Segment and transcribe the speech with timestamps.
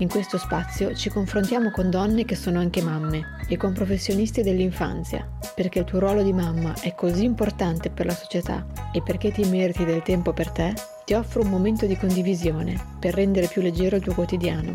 [0.00, 5.28] In questo spazio ci confrontiamo con donne che sono anche mamme e con professionisti dell'infanzia,
[5.56, 9.42] perché il tuo ruolo di mamma è così importante per la società e perché ti
[9.50, 10.72] meriti del tempo per te,
[11.04, 14.72] ti offro un momento di condivisione per rendere più leggero il tuo quotidiano.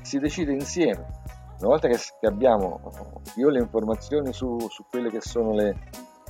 [0.00, 1.04] Si decide insieme.
[1.58, 2.80] Una volta che abbiamo
[3.36, 5.76] io le informazioni su, su quelle che sono le,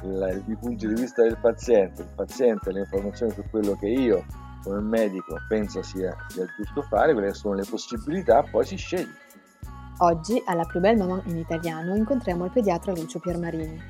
[0.02, 4.24] la, i punti di vista del paziente, il paziente le informazioni su quello che io
[4.68, 9.26] come medico pensa sia, sia giusto fare, quelle sono le possibilità, poi si sceglie.
[10.00, 13.80] Oggi alla Più Belle Maman in italiano incontriamo il pediatra Lucio Piermarini.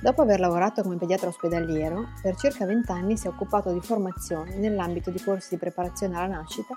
[0.00, 4.56] Dopo aver lavorato come pediatra ospedaliero, per circa 20 anni si è occupato di formazione
[4.56, 6.74] nell'ambito di corsi di preparazione alla nascita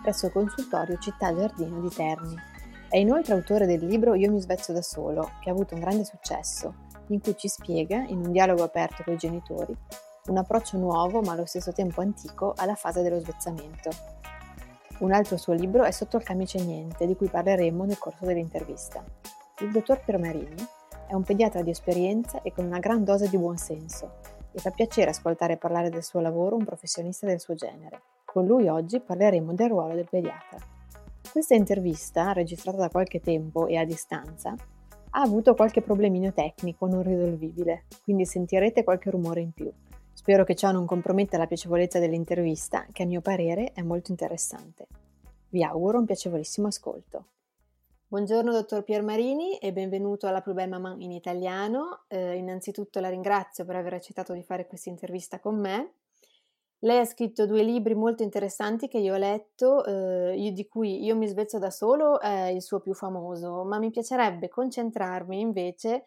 [0.00, 2.34] presso il consultorio Città Giardino di Terni.
[2.88, 6.04] È inoltre autore del libro Io mi svezzo da solo, che ha avuto un grande
[6.04, 6.74] successo,
[7.08, 9.76] in cui ci spiega, in un dialogo aperto con i genitori,
[10.28, 13.90] un approccio nuovo ma allo stesso tempo antico alla fase dello svezzamento.
[14.98, 19.04] Un altro suo libro è Sotto il camice niente, di cui parleremo nel corso dell'intervista.
[19.60, 20.54] Il dottor Permarini
[21.06, 24.20] è un pediatra di esperienza e con una gran dose di buonsenso
[24.52, 28.00] e fa piacere ascoltare parlare del suo lavoro un professionista del suo genere.
[28.24, 30.58] Con lui oggi parleremo del ruolo del pediatra.
[31.30, 34.54] Questa intervista, registrata da qualche tempo e a distanza,
[35.10, 39.70] ha avuto qualche problemino tecnico non risolvibile, quindi sentirete qualche rumore in più.
[40.26, 44.88] Spero che ciò non comprometta la piacevolezza dell'intervista, che a mio parere è molto interessante.
[45.50, 47.26] Vi auguro un piacevolissimo ascolto.
[48.08, 52.06] Buongiorno dottor Piermarini e benvenuto alla Plus Maman in italiano.
[52.08, 55.92] Eh, innanzitutto la ringrazio per aver accettato di fare questa intervista con me.
[56.80, 61.14] Lei ha scritto due libri molto interessanti che io ho letto, eh, di cui Io
[61.14, 66.02] mi svezzo da solo è il suo più famoso, ma mi piacerebbe concentrarmi invece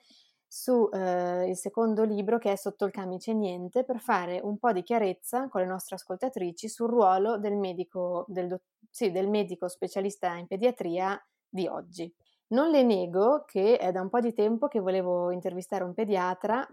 [0.52, 4.82] su eh, secondo libro che è Sotto il camice niente per fare un po' di
[4.82, 10.34] chiarezza con le nostre ascoltatrici sul ruolo del medico, del, do- sì, del medico specialista
[10.34, 12.12] in pediatria di oggi.
[12.48, 16.68] Non le nego che è da un po' di tempo che volevo intervistare un pediatra,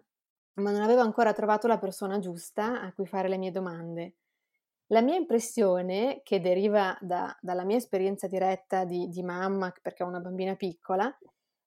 [0.54, 4.14] ma non avevo ancora trovato la persona giusta a cui fare le mie domande.
[4.86, 10.06] La mia impressione, che deriva da, dalla mia esperienza diretta di, di mamma, perché ho
[10.06, 11.14] una bambina piccola,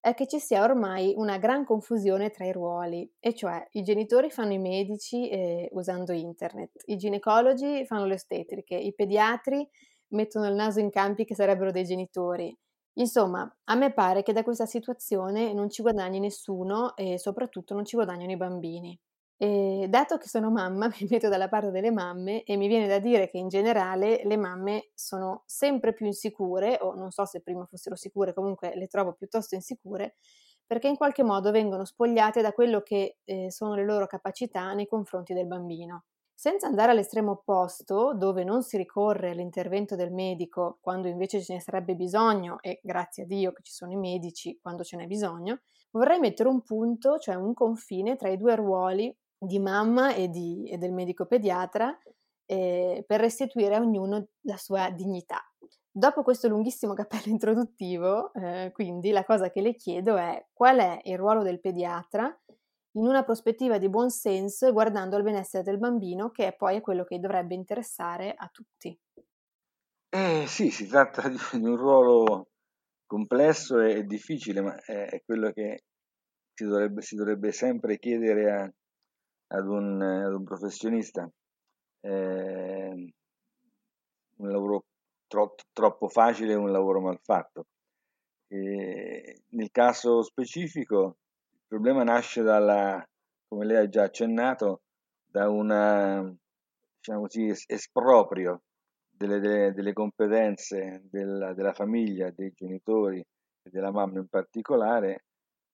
[0.01, 4.29] è che ci sia ormai una gran confusione tra i ruoli, e cioè i genitori
[4.29, 9.67] fanno i medici eh, usando internet, i ginecologi fanno le ostetriche, i pediatri
[10.09, 12.55] mettono il naso in campi che sarebbero dei genitori.
[12.93, 17.85] Insomma, a me pare che da questa situazione non ci guadagni nessuno e soprattutto non
[17.85, 18.99] ci guadagnano i bambini.
[19.41, 22.99] E dato che sono mamma, mi metto dalla parte delle mamme e mi viene da
[22.99, 27.65] dire che in generale le mamme sono sempre più insicure, o non so se prima
[27.65, 30.15] fossero sicure, comunque le trovo piuttosto insicure,
[30.67, 34.87] perché in qualche modo vengono spogliate da quello che eh, sono le loro capacità nei
[34.87, 36.03] confronti del bambino.
[36.33, 41.61] Senza andare all'estremo opposto, dove non si ricorre all'intervento del medico quando invece ce ne
[41.61, 45.61] sarebbe bisogno, e grazie a Dio che ci sono i medici quando ce n'è bisogno,
[45.91, 50.69] vorrei mettere un punto, cioè un confine tra i due ruoli di mamma e, di,
[50.69, 51.97] e del medico pediatra
[52.45, 55.41] eh, per restituire a ognuno la sua dignità.
[55.91, 60.99] Dopo questo lunghissimo cappello introduttivo, eh, quindi la cosa che le chiedo è qual è
[61.03, 62.25] il ruolo del pediatra
[62.93, 66.81] in una prospettiva di buon senso e guardando al benessere del bambino, che è poi
[66.81, 68.97] quello che dovrebbe interessare a tutti.
[70.09, 72.49] Eh, sì, si tratta di un ruolo
[73.05, 75.83] complesso e difficile, ma è quello che
[76.53, 78.73] si dovrebbe, si dovrebbe sempre chiedere a,
[79.51, 81.29] ad un, ad un professionista.
[82.01, 83.13] Eh,
[84.37, 84.85] un lavoro
[85.27, 87.67] tro- troppo facile un lavoro mal fatto.
[88.47, 91.17] E nel caso specifico
[91.51, 93.05] il problema nasce dalla,
[93.47, 94.81] come lei ha già accennato,
[95.25, 96.35] da un
[96.97, 97.27] diciamo
[97.67, 98.63] esproprio
[99.09, 105.25] delle, delle, delle competenze della, della, famiglia, dei genitori e della mamma in particolare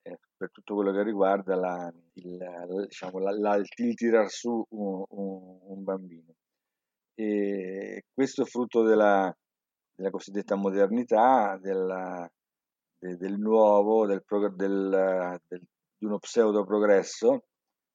[0.07, 5.03] eh, per tutto quello che riguarda la, il, diciamo, la, la, il tirar su un,
[5.09, 6.33] un, un, bambino.
[7.15, 9.35] E questo è frutto della,
[9.95, 12.29] della cosiddetta modernità, della,
[12.99, 14.23] de, del nuovo, del,
[14.53, 15.61] del, del,
[15.97, 17.45] di uno pseudo progresso,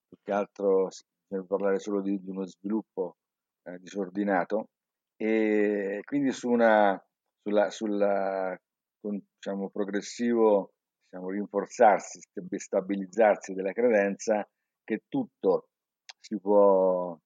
[0.09, 0.89] più che altro
[1.29, 3.19] bisogna parlare solo di, di uno sviluppo
[3.63, 4.71] eh, disordinato,
[5.15, 7.01] e quindi su una,
[7.41, 8.59] sulla, sulla
[9.01, 10.73] diciamo, progressivo
[11.11, 12.21] diciamo, rinforzarsi,
[12.57, 14.49] stabilizzarsi della credenza
[14.85, 15.69] che tutto
[16.21, 17.19] si può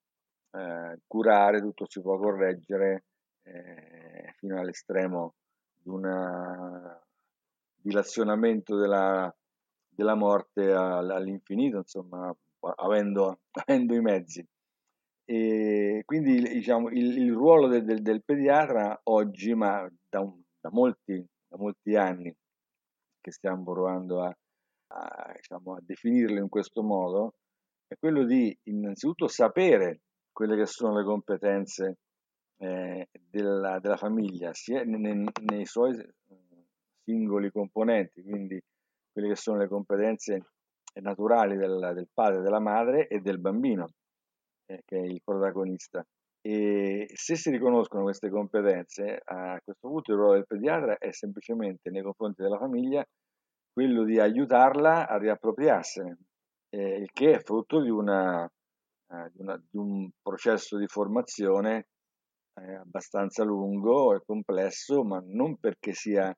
[0.53, 3.05] eh, curare, tutto si può correggere
[3.43, 5.35] eh, fino all'estremo
[5.75, 6.99] di un
[7.75, 9.35] dilazionamento della,
[9.87, 12.35] della morte all'infinito, insomma,
[12.77, 14.47] avendo, avendo i mezzi.
[15.27, 20.21] E quindi diciamo, il, il ruolo del, del, del, pediatra oggi, ma da,
[20.61, 22.35] da, molti, da, molti, anni
[23.25, 24.37] che stiamo provando a,
[24.89, 27.37] a, diciamo, a definirlo in questo modo,
[27.87, 30.01] è quello di innanzitutto sapere
[30.31, 31.97] quelle che sono le competenze
[32.59, 35.97] eh, della, della, famiglia, sia nei, nei, suoi
[37.03, 38.63] singoli componenti, quindi
[39.11, 40.51] quelle che sono le competenze
[41.01, 43.89] naturali del, del padre, della madre e del bambino,
[44.67, 46.05] eh, che è il protagonista.
[46.47, 51.89] E se si riconoscono queste competenze, a questo punto il ruolo del pediatra è semplicemente
[51.89, 53.03] nei confronti della famiglia
[53.73, 56.19] quello di aiutarla a riappropriarsene,
[56.69, 61.87] eh, il che è frutto di, una, eh, una, di un processo di formazione
[62.61, 66.31] eh, abbastanza lungo e complesso, ma non perché sia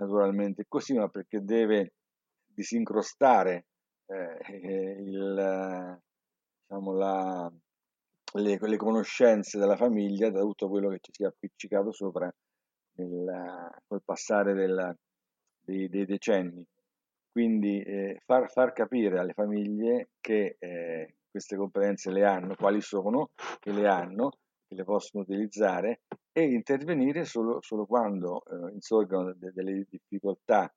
[0.00, 1.92] naturalmente così, ma perché deve
[2.46, 3.66] disincrostare
[4.06, 4.38] eh,
[5.04, 6.00] il,
[6.66, 7.52] diciamo, la,
[8.34, 12.32] le, le, conoscenze della famiglia da tutto quello che ci si è appiccicato sopra
[12.94, 14.96] nel, col passare del,
[15.60, 16.64] dei, dei, decenni.
[17.30, 23.30] Quindi eh, far, far, capire alle famiglie che eh, queste competenze le hanno, quali sono,
[23.60, 24.30] che le hanno,
[24.66, 30.72] che le possono utilizzare e intervenire solo, solo quando eh, insorgono de- delle difficoltà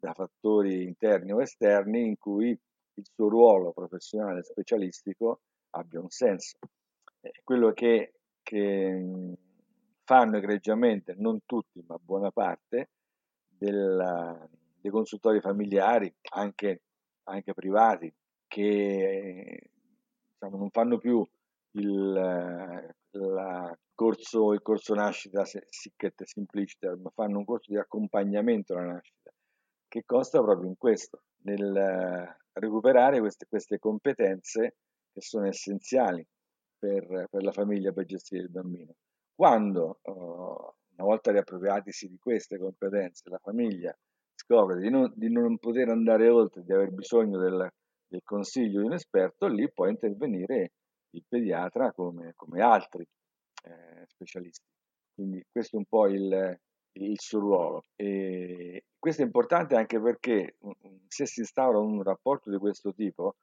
[0.00, 5.40] da fattori interni o esterni in cui il suo ruolo professionale specialistico
[5.70, 6.58] abbia un senso.
[7.42, 9.36] Quello che, che
[10.04, 12.90] fanno egregiamente, non tutti, ma buona parte,
[13.46, 14.48] della,
[14.80, 16.82] dei consultori familiari, anche,
[17.24, 18.12] anche privati,
[18.46, 19.70] che
[20.32, 21.26] diciamo, non fanno più
[21.72, 22.94] il,
[23.94, 29.30] corso, il corso nascita sic et simpliciter, ma fanno un corso di accompagnamento alla nascita,
[29.88, 34.76] che costa proprio in questo, nel recuperare queste, queste competenze
[35.12, 36.26] che sono essenziali
[36.78, 38.94] per, per, la famiglia per gestire il bambino.
[39.34, 43.96] Quando, uh, una volta riappropriatisi di queste competenze, la famiglia
[44.34, 47.68] scopre di non, di non poter andare oltre, di aver bisogno del,
[48.06, 50.72] del, consiglio di un esperto, lì può intervenire
[51.10, 53.02] il pediatra come, come altri
[53.64, 54.64] eh, specialisti.
[55.14, 56.58] Quindi questo è un po' il,
[56.92, 57.84] il suo ruolo.
[57.96, 60.56] E questo è importante anche perché
[61.08, 63.36] se si instaura un rapporto di questo tipo,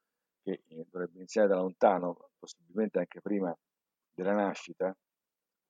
[0.46, 3.54] che eh, dovrebbe iniziare da lontano, possibilmente anche prima
[4.14, 4.96] della nascita,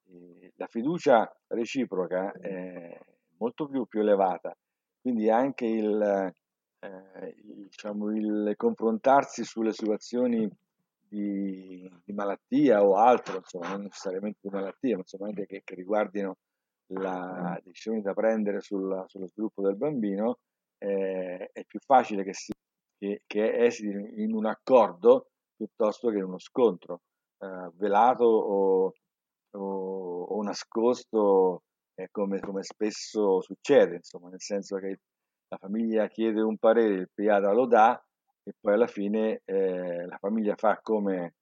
[0.07, 2.99] eh, la fiducia reciproca è
[3.37, 4.55] molto più, più elevata.
[5.01, 6.33] Quindi anche il,
[6.79, 10.49] eh, diciamo, il confrontarsi sulle situazioni
[11.07, 15.75] di, di, malattia o altro, insomma, non necessariamente di malattia, ma insomma anche che, che
[15.75, 16.37] riguardino
[16.87, 20.39] la decisione da prendere sul, sullo sviluppo del bambino,
[20.77, 22.51] eh, è più facile che, si,
[22.97, 27.01] che, che esiti in un accordo piuttosto che in uno scontro
[27.39, 28.93] eh, velato o,
[29.51, 31.63] o, o nascosto,
[31.95, 34.99] eh, come, come, spesso succede, insomma, nel senso che
[35.47, 38.01] la famiglia chiede un parere, il pediatra lo dà
[38.43, 41.35] e poi alla fine eh, la famiglia fa come,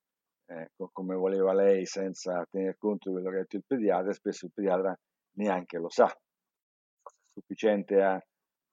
[0.45, 4.13] eh, come voleva lei senza tener conto di quello che ha detto il pediatra e
[4.13, 4.97] spesso il pediatra
[5.37, 6.05] neanche lo sa.
[6.05, 8.13] È sufficiente a,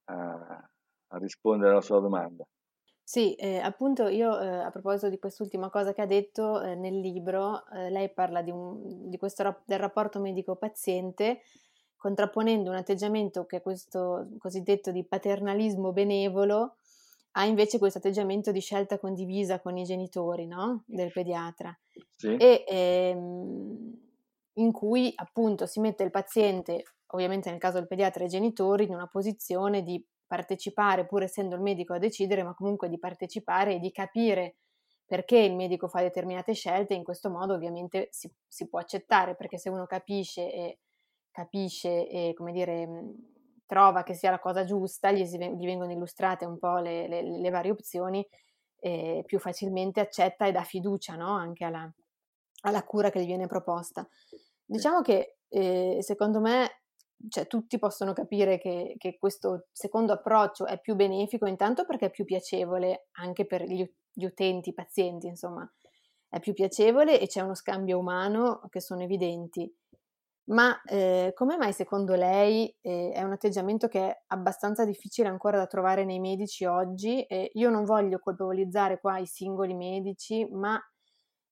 [0.05, 0.71] a,
[1.09, 2.45] a rispondere alla sua domanda.
[3.11, 7.01] Sì, eh, appunto io eh, a proposito di quest'ultima cosa che ha detto eh, nel
[7.01, 11.41] libro, eh, lei parla di, un, di questo, del rapporto medico-paziente
[11.97, 16.77] contrapponendo un atteggiamento che è questo cosiddetto di paternalismo benevolo
[17.33, 20.85] ha invece questo atteggiamento di scelta condivisa con i genitori no?
[20.87, 21.77] del pediatra
[22.15, 22.37] sì.
[22.37, 23.99] e ehm,
[24.53, 28.85] in cui appunto si mette il paziente, ovviamente nel caso del pediatra e i genitori,
[28.85, 33.75] in una posizione di partecipare, pur essendo il medico a decidere, ma comunque di partecipare
[33.75, 34.59] e di capire
[35.05, 39.59] perché il medico fa determinate scelte, in questo modo ovviamente si, si può accettare, perché
[39.59, 40.79] se uno capisce e
[41.33, 42.89] capisce e come dire
[43.67, 47.51] trova che sia la cosa giusta, gli, gli vengono illustrate un po' le, le, le
[47.51, 48.25] varie opzioni,
[48.79, 51.35] e più facilmente accetta e dà fiducia no?
[51.35, 51.93] anche alla,
[52.63, 54.09] alla, cura che gli viene proposta.
[54.65, 56.80] Diciamo che eh, secondo me
[57.29, 62.11] cioè, tutti possono capire che, che, questo secondo approccio è più benefico, intanto perché è
[62.11, 65.71] più piacevole anche per gli, gli utenti, i pazienti, insomma,
[66.29, 69.73] è più piacevole e c'è uno scambio umano che sono evidenti
[70.47, 75.59] Ma eh, come mai secondo lei eh, è un atteggiamento che è abbastanza difficile ancora
[75.59, 77.23] da trovare nei medici oggi?
[77.23, 80.81] Eh, io non voglio colpevolizzare qua i singoli medici, ma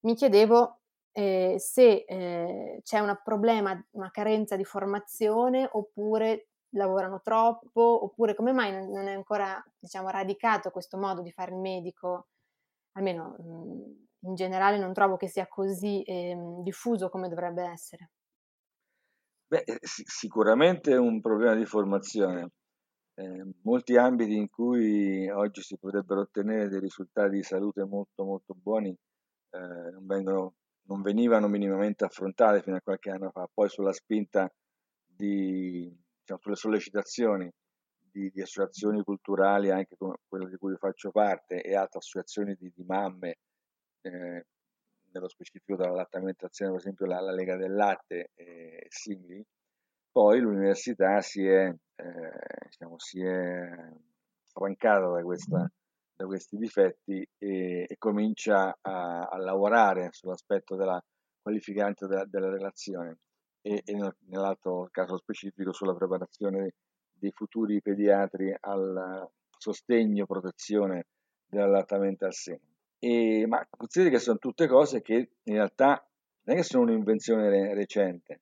[0.01, 0.79] mi chiedevo
[1.11, 8.51] eh, se eh, c'è un problema, una carenza di formazione oppure lavorano troppo, oppure come
[8.51, 12.27] mai non è ancora diciamo, radicato questo modo di fare il medico,
[12.93, 13.35] almeno
[14.21, 18.11] in generale non trovo che sia così eh, diffuso come dovrebbe essere.
[19.47, 22.51] Beh, eh, sicuramente è un problema di formazione.
[23.15, 28.53] Eh, molti ambiti in cui oggi si potrebbero ottenere dei risultati di salute molto molto
[28.55, 28.95] buoni
[29.51, 29.57] eh,
[29.91, 30.53] non, vengono,
[30.89, 34.51] non venivano minimamente affrontati fino a qualche anno fa, poi sulla spinta
[35.05, 37.49] di, diciamo, sulle sollecitazioni
[38.11, 42.71] di, di, associazioni culturali, anche come quella di cui faccio parte, e altre associazioni di,
[42.75, 43.37] di mamme,
[44.01, 44.45] eh,
[45.11, 49.45] nello specifico dall'allattamentazione, per esempio la, la Lega del Latte e simili,
[50.11, 53.69] poi l'università si è, eh, diciamo, si è
[54.47, 55.71] affrancata da, questa,
[56.19, 61.01] da, questi difetti e, e comincia a, a, lavorare sull'aspetto della
[61.41, 63.19] qualificante della, della relazione
[63.61, 66.73] e, e, nell'altro caso specifico sulla preparazione
[67.13, 71.07] dei futuri pediatri al sostegno, protezione
[71.45, 72.67] dell'allattamento al seno.
[72.99, 76.05] E, ma consideri che sono tutte cose che in realtà
[76.43, 78.41] non è che sono un'invenzione re- recente,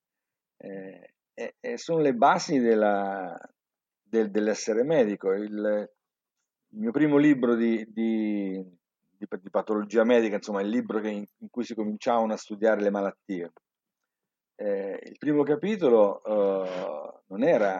[0.58, 3.38] eh, eh, sono le basi della,
[4.02, 5.32] del, dell'essere medico.
[5.34, 5.92] Il,
[6.70, 8.64] il, mio primo libro di, di,
[9.18, 12.90] di, di, patologia medica, insomma, il libro in, in, cui si cominciavano a studiare le
[12.90, 13.52] malattie.
[14.56, 17.80] Eh, il primo capitolo uh, non era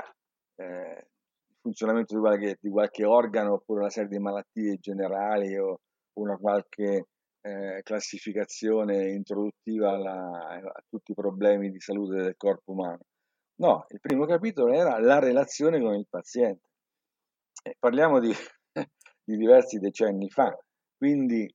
[0.56, 1.08] eh,
[1.48, 5.80] il funzionamento di qualche, di qualche, organo oppure una serie di malattie generali o
[6.14, 7.08] una qualche
[7.42, 13.00] eh, classificazione introduttiva alla, a tutti i problemi di salute del corpo umano.
[13.60, 16.66] No, il primo capitolo era la relazione con il paziente.
[17.80, 18.32] Parliamo di,
[19.28, 20.58] di, diversi decenni fa,
[20.96, 21.54] quindi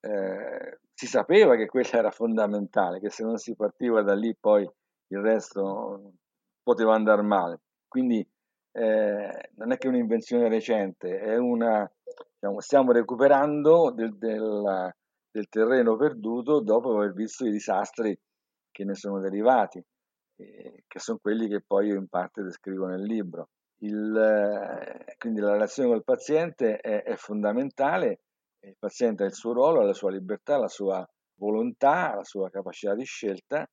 [0.00, 4.68] eh, si sapeva che quella era fondamentale, che se non si partiva da lì poi
[5.08, 6.14] il resto
[6.62, 7.60] poteva andare male.
[7.86, 8.26] Quindi
[8.72, 11.90] eh, non è che un'invenzione recente, è una,
[12.34, 14.92] diciamo, stiamo recuperando del, del,
[15.30, 18.18] del, terreno perduto dopo aver visto i disastri
[18.70, 19.84] che ne sono derivati,
[20.36, 23.48] eh, che sono quelli che poi io in parte descrivo nel libro.
[23.82, 28.20] Il, eh, quindi la relazione col paziente è, è fondamentale,
[28.60, 32.94] il paziente ha il suo ruolo, la sua libertà, la sua volontà, la sua capacità
[32.94, 33.68] di scelta,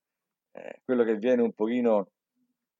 [0.52, 2.08] eh, quello che viene un pochino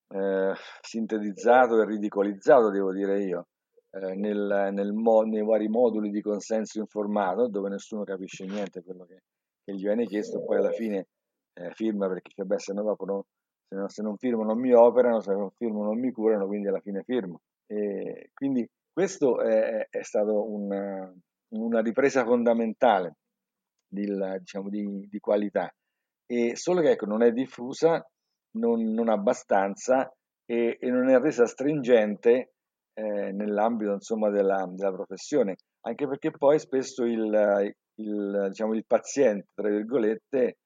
[0.08, 3.46] eh, sintetizzato e ridicolizzato, devo dire io,
[3.90, 9.04] eh, nel, nel mo, nei vari moduli di consenso informato, dove nessuno capisce niente quello
[9.04, 9.22] che,
[9.64, 11.06] che gli viene chiesto, poi alla fine
[11.54, 13.26] eh, firma perché cioè, beh, se, no, no,
[13.70, 16.66] se, no, se non firmo non mi operano, se non firmo non mi curano, quindi
[16.66, 17.40] alla fine firmo.
[17.66, 21.12] E quindi questo è, è stato una,
[21.54, 23.14] una, ripresa fondamentale
[23.86, 24.06] di,
[24.38, 25.72] diciamo, di, di qualità,
[26.26, 28.04] e solo che ecco, non è diffusa
[28.58, 30.12] non, non abbastanza
[30.44, 32.54] e, e, non è resa stringente
[32.92, 39.46] eh, nell'ambito insomma, della, della, professione, anche perché poi spesso il, il, diciamo, il paziente,
[39.54, 40.58] tra virgolette,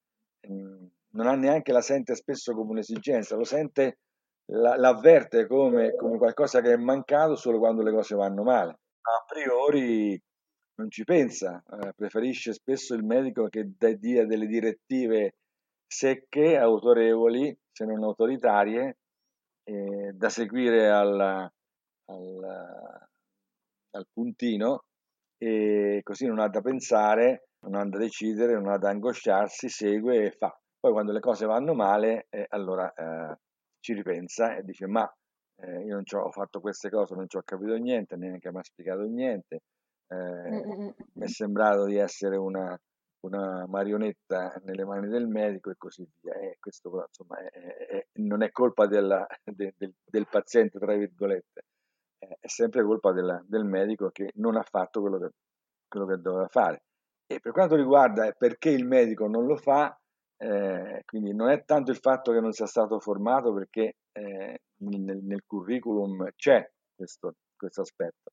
[0.47, 0.85] mh,
[1.15, 3.99] non ha neanche la sente spesso come un'esigenza, lo sente,
[4.51, 8.71] la, l'avverte come, come qualcosa che è mancato solo quando le cose vanno male.
[9.01, 10.21] A priori
[10.75, 15.35] non ci pensa, eh, preferisce spesso il medico che dia delle direttive
[15.87, 18.97] secche, autorevoli, se non autoritarie,
[19.63, 22.43] eh, da seguire al, al,
[23.91, 24.83] al, puntino
[25.37, 30.25] e così non ha da pensare, non ha da decidere, non ha da angosciarsi, segue
[30.25, 30.55] e fa.
[30.85, 33.39] Poi quando le cose vanno male, eh, allora eh,
[33.79, 35.11] ci ripensa e dice ma
[35.55, 38.63] eh, io non ho fatto queste cose, non ci ho capito niente, neanche mi ha
[38.63, 39.61] spiegato niente,
[40.07, 42.79] eh, mi è sembrato di essere una,
[43.21, 46.35] una marionetta nelle mani del medico e così via.
[46.35, 51.63] E questo insomma, è, è, non è colpa della, de, del, del, paziente, tra virgolette,
[52.19, 55.29] è sempre colpa della, del medico che non ha fatto quello che,
[55.87, 56.83] quello che doveva fare.
[57.25, 59.99] E per quanto riguarda perché il medico non lo fa,
[60.37, 65.23] eh, quindi non è tanto il fatto che non sia stato formato perché eh, nel,
[65.23, 68.31] nel, curriculum c'è questo, questo aspetto,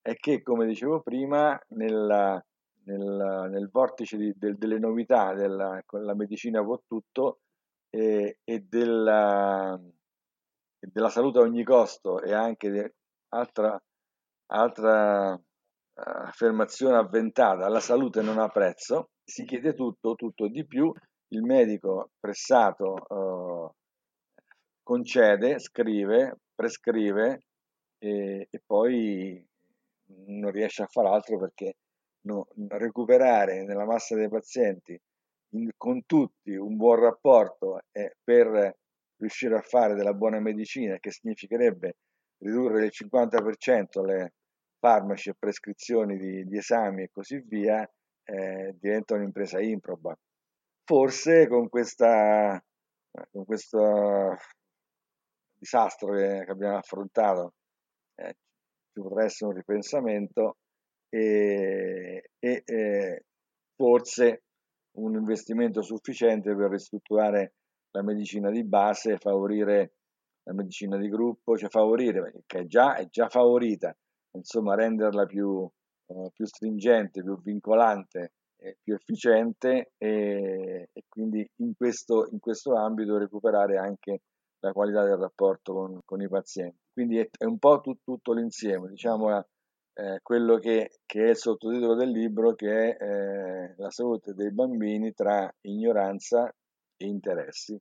[0.00, 2.42] è che come dicevo prima nella,
[2.84, 7.40] nel, nel vortice di, del, delle novità della, la medicina può tutto
[7.90, 12.92] e, e, della, e, della, salute a ogni costo e anche di
[13.30, 13.80] altra,
[14.52, 15.40] altra uh,
[15.94, 20.92] affermazione avventata, la salute non ha prezzo, si chiede tutto, tutto di più,
[21.32, 23.72] il medico pressato uh,
[24.82, 27.42] concede, scrive, prescrive
[27.98, 29.44] e, e poi
[30.26, 31.74] non riesce a fare altro perché
[32.22, 34.98] no, recuperare nella massa dei pazienti
[35.54, 38.76] in, con tutti un buon rapporto eh, per
[39.16, 41.96] riuscire a fare della buona medicina, che significherebbe
[42.38, 44.32] ridurre del 50% le
[44.78, 47.88] farmaci e prescrizioni di, di esami e così via,
[48.24, 50.16] eh, diventa un'impresa improba.
[50.90, 52.60] Forse con, questa,
[53.30, 54.34] con questo
[55.56, 57.54] disastro che, che abbiamo affrontato
[58.16, 58.34] eh,
[58.92, 60.56] ci potrà essere un ripensamento
[61.08, 63.24] e, e eh,
[63.76, 64.42] forse
[64.96, 67.54] un investimento sufficiente per ristrutturare
[67.92, 69.92] la medicina di base, favorire
[70.42, 73.96] la medicina di gruppo, cioè favorire, che già, è già favorita,
[74.32, 75.70] insomma renderla più,
[76.06, 82.74] eh, più stringente, più vincolante, eh, più efficiente e, e quindi in questo, in questo,
[82.74, 84.20] ambito recuperare anche
[84.60, 86.78] la qualità del rapporto con, con i pazienti.
[86.92, 89.44] Quindi è, è un po' tut, tutto l'insieme, diciamo
[89.94, 94.52] eh, quello che, che, è il sottotitolo del libro, che è eh, la salute dei
[94.52, 96.52] bambini tra ignoranza
[96.96, 97.72] e interessi.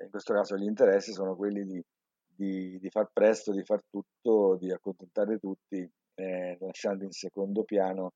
[0.00, 1.82] In questo caso gli interessi sono quelli di,
[2.26, 8.12] di, di far presto, di far tutto, di accontentare tutti, eh, lasciando in secondo piano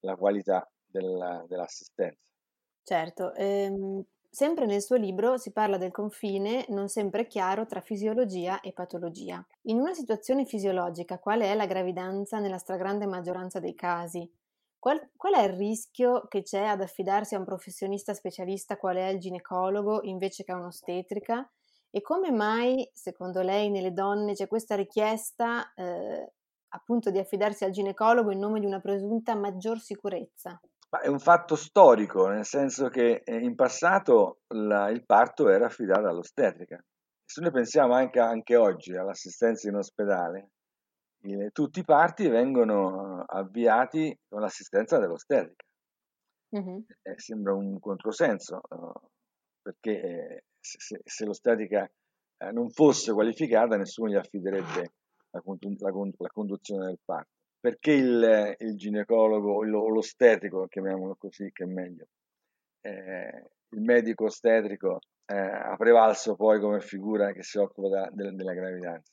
[0.00, 2.30] la qualità della, dell'assistenza.
[2.82, 8.60] Certo, ehm, Sempre nel suo libro si parla del confine non sempre chiaro tra fisiologia
[8.60, 9.44] e patologia.
[9.62, 14.32] In una situazione fisiologica, quale è la gravidanza nella stragrande maggioranza dei casi?
[14.78, 19.10] Qual, qual, è il rischio che c'è ad affidarsi a un professionista specialista quale è
[19.10, 21.50] il ginecologo invece che a un'ostetrica?
[21.90, 26.32] E come mai, secondo lei, nelle donne c'è questa richiesta eh,
[26.68, 30.60] appunto di affidarsi al ginecologo in nome di una presunta maggior sicurezza?
[30.90, 35.66] Ma è un fatto storico, nel senso che eh, in passato la, il parto era
[35.66, 36.82] affidato all'ostetrica.
[37.24, 40.50] Se noi pensiamo anche, anche oggi all'assistenza in ospedale,
[41.22, 45.64] eh, tutti i parti vengono avviati con l'assistenza dell'ostetrica.
[46.56, 46.78] Mm-hmm.
[47.02, 48.92] Eh, sembra un controsenso, uh,
[49.62, 51.88] perché eh, se, se, l'ostetrica
[52.38, 54.92] eh, non fosse qualificata nessuno gli affiderebbe
[55.30, 61.64] la, la, la conduzione del parto perché il, il ginecologo o l'ostetico, chiamiamolo così che
[61.64, 62.06] è meglio,
[62.80, 68.34] eh, il medico ostetrico eh, ha prevalso poi come figura che si occupa da, de,
[68.34, 69.12] della gravidanza?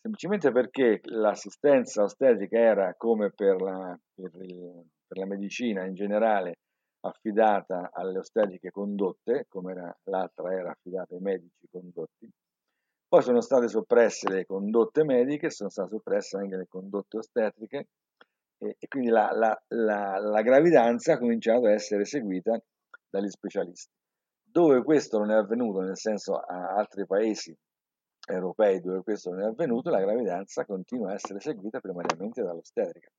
[0.00, 6.58] Semplicemente perché l'assistenza ostetrica era come per la, per, il, per la medicina in generale
[7.04, 12.28] affidata alle ostetriche condotte, come era, l'altra era affidata ai medici condotti,
[13.12, 17.88] poi sono state soppresse le condotte mediche, sono state soppresse anche le condotte ostetriche
[18.56, 22.58] e, e quindi la, la, la, la, gravidanza ha cominciato a essere seguita
[23.10, 23.92] dagli specialisti.
[24.42, 27.54] Dove questo non è avvenuto, nel senso a altri paesi
[28.26, 33.10] europei dove questo non è avvenuto, la gravidanza continua a essere seguita primariamente dall'ostetrica.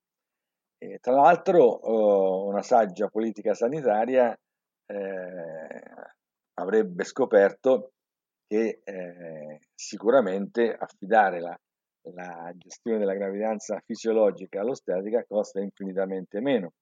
[0.79, 4.35] E, tra l'altro oh, una saggia politica sanitaria
[4.87, 5.83] eh,
[6.55, 7.92] avrebbe scoperto
[8.53, 11.59] che eh, sicuramente affidare la,
[12.13, 16.73] la, gestione della gravidanza fisiologica all'ostetrica costa infinitamente meno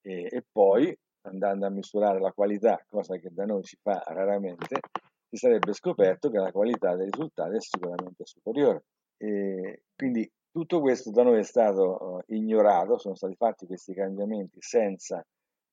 [0.00, 0.96] e, e, poi
[1.26, 4.80] andando a misurare la qualità, cosa che da noi si fa raramente,
[5.28, 8.84] si sarebbe scoperto che la qualità dei risultati è sicuramente superiore.
[9.18, 14.62] E quindi tutto questo da noi è stato uh, ignorato, sono stati fatti questi cambiamenti
[14.62, 15.22] senza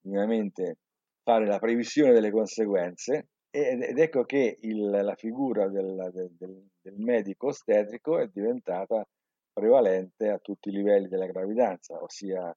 [0.05, 0.79] ovviamente
[1.23, 7.47] fare la previsione delle conseguenze ed ecco che il, la figura del, del, del, medico
[7.47, 9.03] ostetrico è diventata
[9.51, 12.55] prevalente a tutti i livelli della gravidanza, ossia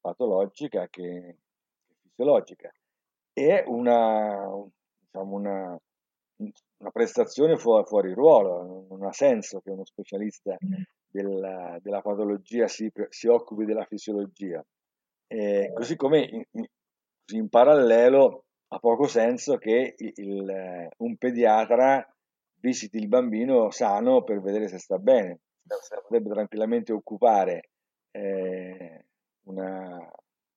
[0.00, 1.36] patologica che,
[1.86, 2.72] che fisiologica.
[3.32, 4.48] È una,
[4.98, 5.78] diciamo una,
[6.36, 10.56] una prestazione fuori, fuori, ruolo, non ha senso che uno specialista
[11.06, 14.64] della, della patologia si, si, occupi della fisiologia.
[15.26, 16.66] E così come in, in,
[17.34, 22.06] in parallelo ha poco senso che il, un pediatra
[22.60, 25.40] visiti il bambino sano per vedere se sta bene.
[26.02, 27.70] Potrebbe tranquillamente occupare
[28.12, 29.04] eh,
[29.46, 30.10] una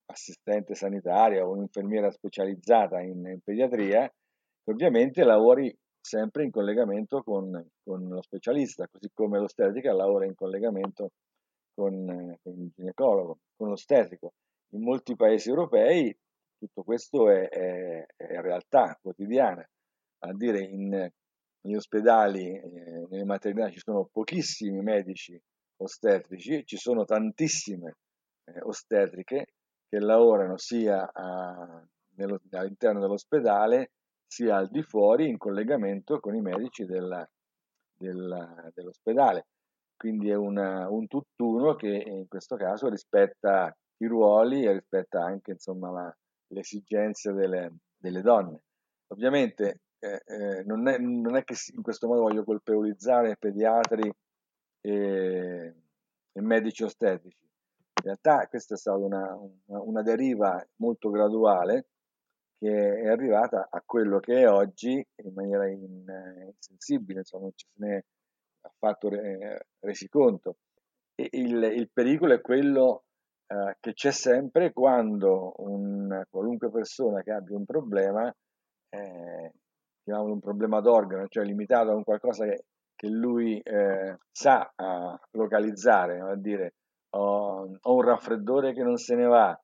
[0.06, 7.66] assistente sanitaria o un'infermiera specializzata in, in, pediatria che ovviamente lavori sempre in collegamento con,
[7.84, 11.12] con lo specialista, così come l'ostetrica lavora in collegamento
[11.74, 14.34] con, con il ginecologo, con l'ostetrico.
[14.74, 16.16] In molti paesi europei
[16.64, 19.68] tutto questo è, è, è realtà quotidiana.
[20.20, 25.40] A dire, in, negli ospedali, eh, nelle maternità ci sono pochissimi medici
[25.78, 27.98] ostetrici, ci sono tantissime
[28.46, 29.48] eh, ostetriche
[29.90, 33.92] che lavorano sia a, nello, all'interno dell'ospedale
[34.26, 37.28] sia al di fuori in collegamento con i medici della,
[37.98, 39.48] del, dell'ospedale.
[39.96, 45.52] Quindi è una, un tutt'uno che in questo caso rispetta i ruoli e rispetta anche
[45.52, 48.62] insomma, la, le esigenze delle, delle donne.
[49.08, 54.12] Ovviamente eh, eh, non, è, non, è, che in questo modo voglio colpevolizzare pediatri
[54.82, 55.74] e,
[56.32, 57.42] e medici ostetrici.
[57.42, 61.88] In realtà questa è stata una, una, una deriva molto graduale
[62.58, 66.06] che è arrivata a quello che è oggi in maniera in,
[66.54, 68.04] insensibile, insomma, non ci se ne è
[68.62, 70.58] affatto re, resi conto.
[71.16, 73.04] E il, il, pericolo è quello
[73.54, 78.34] eh, che c'è sempre quando un, qualunque persona che abbia un problema,
[78.90, 79.52] eh,
[80.04, 84.74] chiamiamolo un problema d'organo, cioè limitato a un qualcosa che, che lui eh, sa
[85.32, 86.74] localizzare, a dire
[87.16, 89.60] ho, ho un raffreddore che non se ne va,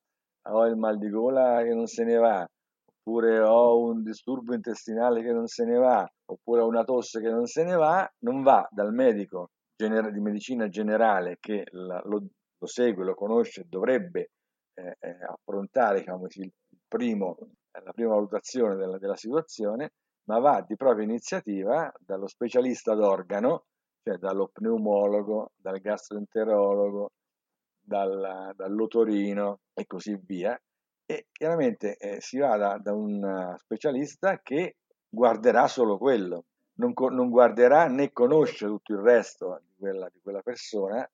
[0.49, 2.47] ho il mal di gola che non se ne va,
[2.85, 7.29] oppure ho un disturbo intestinale che non se ne va, oppure ho una tosse che
[7.29, 12.23] non se ne va, non va dal medico gener- di medicina generale che la, lo,
[12.59, 14.31] lo, segue, lo conosce, dovrebbe
[14.73, 16.51] eh, eh, approntare diciamo, il
[16.87, 17.37] primo,
[17.71, 19.93] la prima valutazione della, della situazione,
[20.25, 23.65] ma va di propria iniziativa dallo specialista d'organo,
[24.03, 27.11] cioè dallo pneumologo, dal gastroenterologo,
[27.79, 30.59] dal, dall'otorino e così via,
[31.05, 34.75] e chiaramente eh, si va da, da, un specialista che
[35.09, 36.45] guarderà solo quello,
[36.75, 41.09] non, non, guarderà né conosce tutto il resto di quella, di quella persona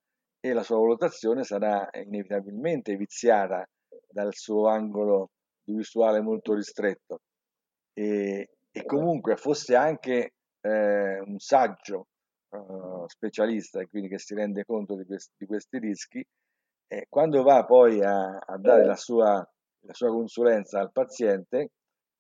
[0.45, 3.67] e la sua valutazione sarà inevitabilmente viziata
[4.07, 5.31] dal suo angolo
[5.63, 7.21] visuale molto ristretto.
[7.93, 12.07] E, e comunque fosse anche eh, un saggio
[12.49, 16.23] uh, specialista e quindi che si rende conto di, questi, di questi rischi,
[16.87, 19.43] eh, quando va poi a, a dare la sua
[19.87, 21.69] la sua consulenza al paziente,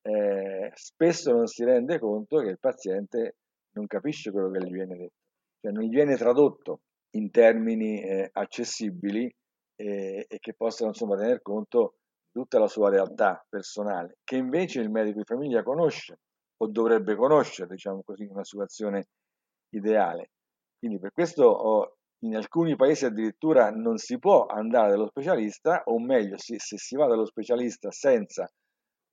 [0.01, 3.37] eh, spesso non si rende conto che il paziente
[3.71, 5.23] non capisce quello che gli viene detto,
[5.61, 6.81] cioè non gli viene tradotto
[7.15, 9.33] in termini eh, accessibili
[9.75, 11.95] eh, e che possano insomma tener conto
[12.31, 16.19] di tutta la sua realtà personale, che invece il medico di famiglia conosce
[16.57, 19.07] o dovrebbe conoscere, diciamo così, in una situazione
[19.69, 20.31] ideale.
[20.77, 25.99] Quindi per questo ho in alcuni paesi addirittura non si può andare dallo specialista, o
[25.99, 28.49] meglio, se, se si va dallo specialista senza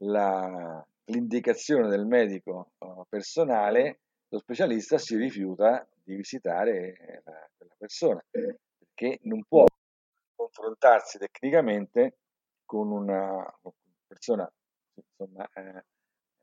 [0.05, 8.23] la, l'indicazione del medico uh, personale, lo specialista si rifiuta di visitare la, quella persona,
[8.29, 9.65] perché non può
[10.35, 12.19] confrontarsi tecnicamente
[12.65, 13.45] con una
[14.07, 14.51] persona,
[14.95, 15.85] insomma, eh,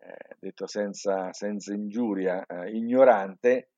[0.01, 3.71] eh, detto senza, senza ingiuria, eh, ignorante,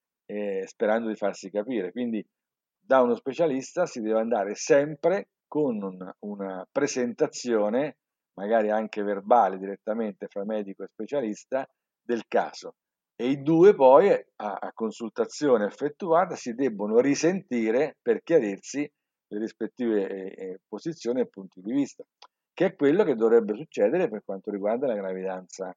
[0.63, 1.91] sperando di farsi capire.
[1.91, 2.25] Quindi
[2.79, 7.97] da uno specialista si deve andare sempre con una, una presentazione,
[8.35, 11.69] magari anche verbale direttamente fra medico e specialista,
[12.01, 12.75] del caso.
[13.21, 14.23] E i due poi, a,
[14.59, 18.91] a consultazione effettuata, si debbono risentire per chiarirsi
[19.27, 22.03] le rispettive eh, eh, posizioni e punti di vista,
[22.51, 25.71] che è quello che dovrebbe succedere per quanto riguarda la gravidanza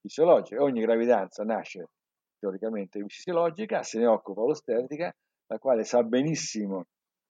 [0.00, 0.60] fisiologica.
[0.60, 1.86] Ogni gravidanza nasce
[2.36, 5.14] teoricamente fisiologica, se ne occupa l'ostetrica
[5.46, 6.86] la quale sa benissimo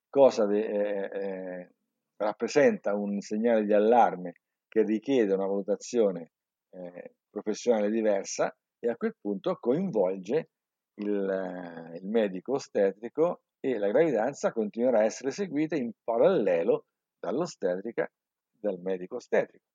[0.09, 1.69] cosa de, eh, eh,
[2.15, 4.33] rappresenta un segnale di allarme
[4.67, 6.31] che richiede una valutazione
[6.71, 10.49] eh, professionale diversa e a quel punto coinvolge
[10.95, 16.85] il, il, medico ostetrico e la gravidanza continuerà a essere seguita in parallelo
[17.19, 18.09] dall'ostetrica
[18.51, 19.65] dal medico ostetrico.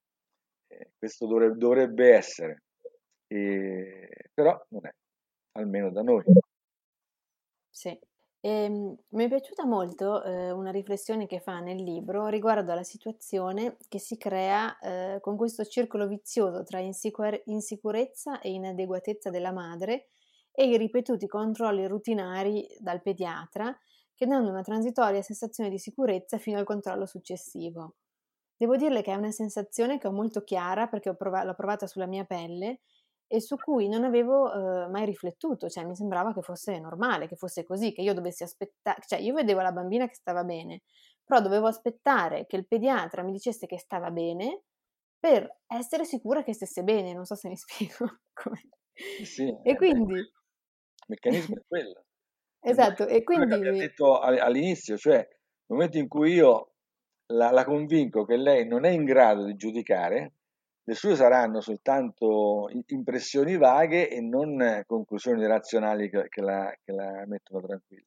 [0.69, 2.63] Eh, questo dovrebbe, dovrebbe essere,
[3.27, 4.95] però non è,
[5.53, 6.25] almeno da noi.
[7.71, 7.99] Sì,
[8.47, 13.79] Ehm, mi è piaciuta molto, ehm, una riflessione che fa nel libro riguardo alla situazione
[13.89, 20.09] che si crea, ehm, con questo circolo vizioso tra insicure insicurezza e inadeguatezza della madre
[20.53, 23.75] e i ripetuti controlli rutinari dal pediatra
[24.15, 27.95] che danno una transitoria sensazione di sicurezza fino al controllo successivo.
[28.57, 31.87] Devo dirle che è una sensazione che ho molto chiara perché ho prova l'ho provata
[31.87, 32.81] sulla mia pelle
[33.27, 37.37] e su cui non avevo eh, mai riflettuto, cioè mi sembrava che fosse normale, che
[37.37, 40.83] fosse così, che io dovessi aspettare, cioè io vedevo la bambina che stava bene,
[41.25, 44.63] però dovevo aspettare che il pediatra mi dicesse che stava bene
[45.19, 48.61] per essere sicura che stesse bene, non so se mi spiego come.
[49.25, 50.15] Sì, e quindi...
[50.15, 50.33] Il
[51.09, 52.05] meccanismo è quello.
[52.61, 53.45] esatto, e quindi...
[53.45, 56.75] Come abbiamo detto all'inizio, cioè nel momento in cui io
[57.33, 60.34] la, la convinco che lei non è in grado di giudicare,
[60.87, 67.25] le sue saranno soltanto impressioni vaghe e non conclusioni razionali che, che, la, che la,
[67.27, 68.07] mettono tranquilla.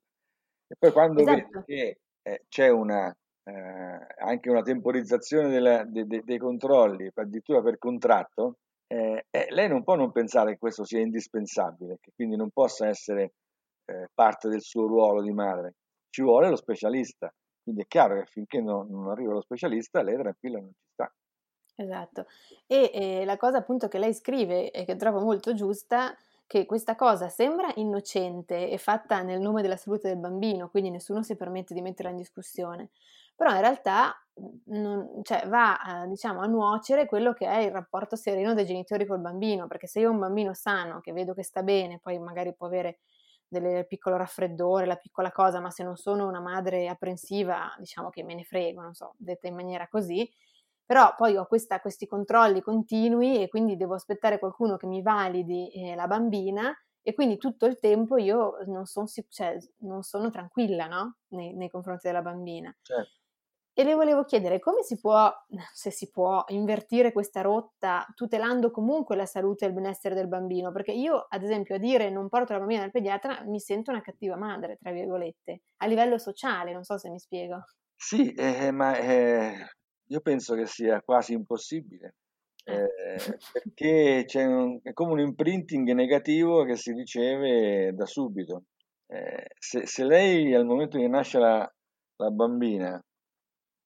[0.68, 1.36] E poi quando esatto.
[1.36, 3.10] vede che eh, c'è una,
[3.44, 9.68] eh, anche una temporizzazione della, de, de, dei controlli, addirittura per contratto, eh, eh, lei
[9.68, 13.34] non può non pensare che questo sia indispensabile, che quindi non possa essere
[13.86, 15.76] eh, parte del suo ruolo di madre,
[16.10, 17.34] ci vuole lo specialista.
[17.64, 21.12] Quindi è chiaro che finché non, non arriva lo specialista, lei tranquilla non ci sta.
[21.80, 22.26] Esatto.
[22.66, 26.16] E eh, la cosa appunto che lei scrive e che trovo molto giusta,
[26.48, 31.22] che questa cosa sembra innocente e fatta nel nome della salute del bambino, quindi nessuno
[31.22, 32.90] si permette di metterla in discussione,
[33.36, 34.16] però in realtà
[34.66, 39.06] non, cioè, va eh, diciamo, a nuocere quello che è il rapporto sereno dei genitori
[39.06, 42.18] col bambino, perché se io ho un bambino sano che vedo che sta bene, poi
[42.18, 43.00] magari può avere
[43.48, 48.24] del piccolo raffreddore, la piccola cosa, ma se non sono una madre apprensiva, diciamo che
[48.24, 50.30] me ne frego, non so, detta in maniera così,
[50.88, 55.70] però poi ho questa, questi controlli continui e quindi devo aspettare qualcuno che mi validi
[55.70, 60.88] eh, la bambina e quindi tutto il tempo io non, son, cioè, non sono tranquilla
[60.88, 61.18] no?
[61.34, 62.74] nei, nei, confronti della bambina.
[62.82, 63.16] Certo.
[63.74, 65.30] E le volevo chiedere come si può,
[65.74, 70.72] se si può, invertire questa rotta tutelando comunque la salute e il benessere del bambino,
[70.72, 74.02] perché io, ad esempio, a dire non porto la bambina dal pediatra mi sento una
[74.02, 77.66] cattiva madre, tra virgolette, a livello sociale, non so se mi spiego.
[77.96, 79.77] Sì, eh, ma eh,
[80.08, 82.16] io penso che sia quasi impossibile,
[82.64, 88.64] eh, eh perché c'è un, è come un imprinting negativo che si riceve da subito.
[89.08, 91.74] Eh, se, se, lei al momento che nasce la,
[92.18, 93.02] la bambina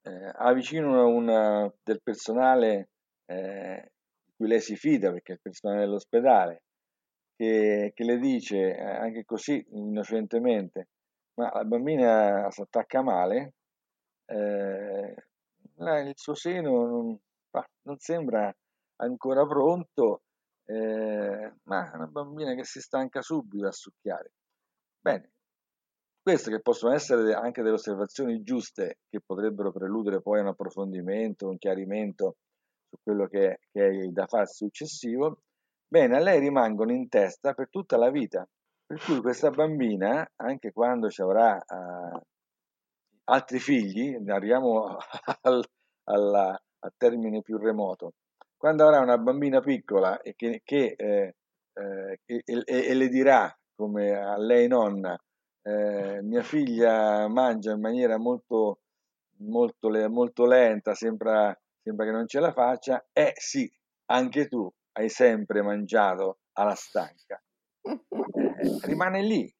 [0.03, 2.89] eh, ha vicino una, del personale
[3.25, 3.91] eh,
[4.25, 6.63] di cui lei si fida, perché è il personale dell'ospedale,
[7.35, 10.89] che, che le dice eh, anche così innocentemente,
[11.35, 13.53] ma la bambina si attacca male,
[14.25, 15.15] eh,
[15.81, 17.19] il suo seno non,
[17.83, 18.53] non sembra
[18.97, 20.21] ancora pronto,
[20.65, 24.31] eh, ma è una bambina che si stanca subito a succhiare.
[24.99, 25.31] Bene,
[26.21, 31.57] queste che possono essere anche delle osservazioni giuste che potrebbero preludere poi un approfondimento, un
[31.57, 32.35] chiarimento
[32.87, 35.39] su quello che, che è da fare successivo,
[35.87, 38.47] bene, a lei rimangono in testa per tutta la vita.
[38.85, 42.21] Per cui questa bambina, anche quando ci avrà uh,
[43.31, 44.97] altri figli, arriviamo
[45.41, 45.63] al,
[46.05, 48.13] alla, al termine più remoto,
[48.57, 51.35] quando avrà una bambina piccola e, che, che, eh,
[51.73, 55.17] eh, e, e, e le dirà, come a lei nonna,
[55.63, 58.81] eh, mia figlia mangia in maniera molto,
[59.39, 63.71] molto, molto lenta, sembra, sembra che non ce la faccia, eh sì,
[64.11, 67.41] anche tu hai sempre mangiato alla stanca.
[68.61, 69.51] Eh, rimane lì,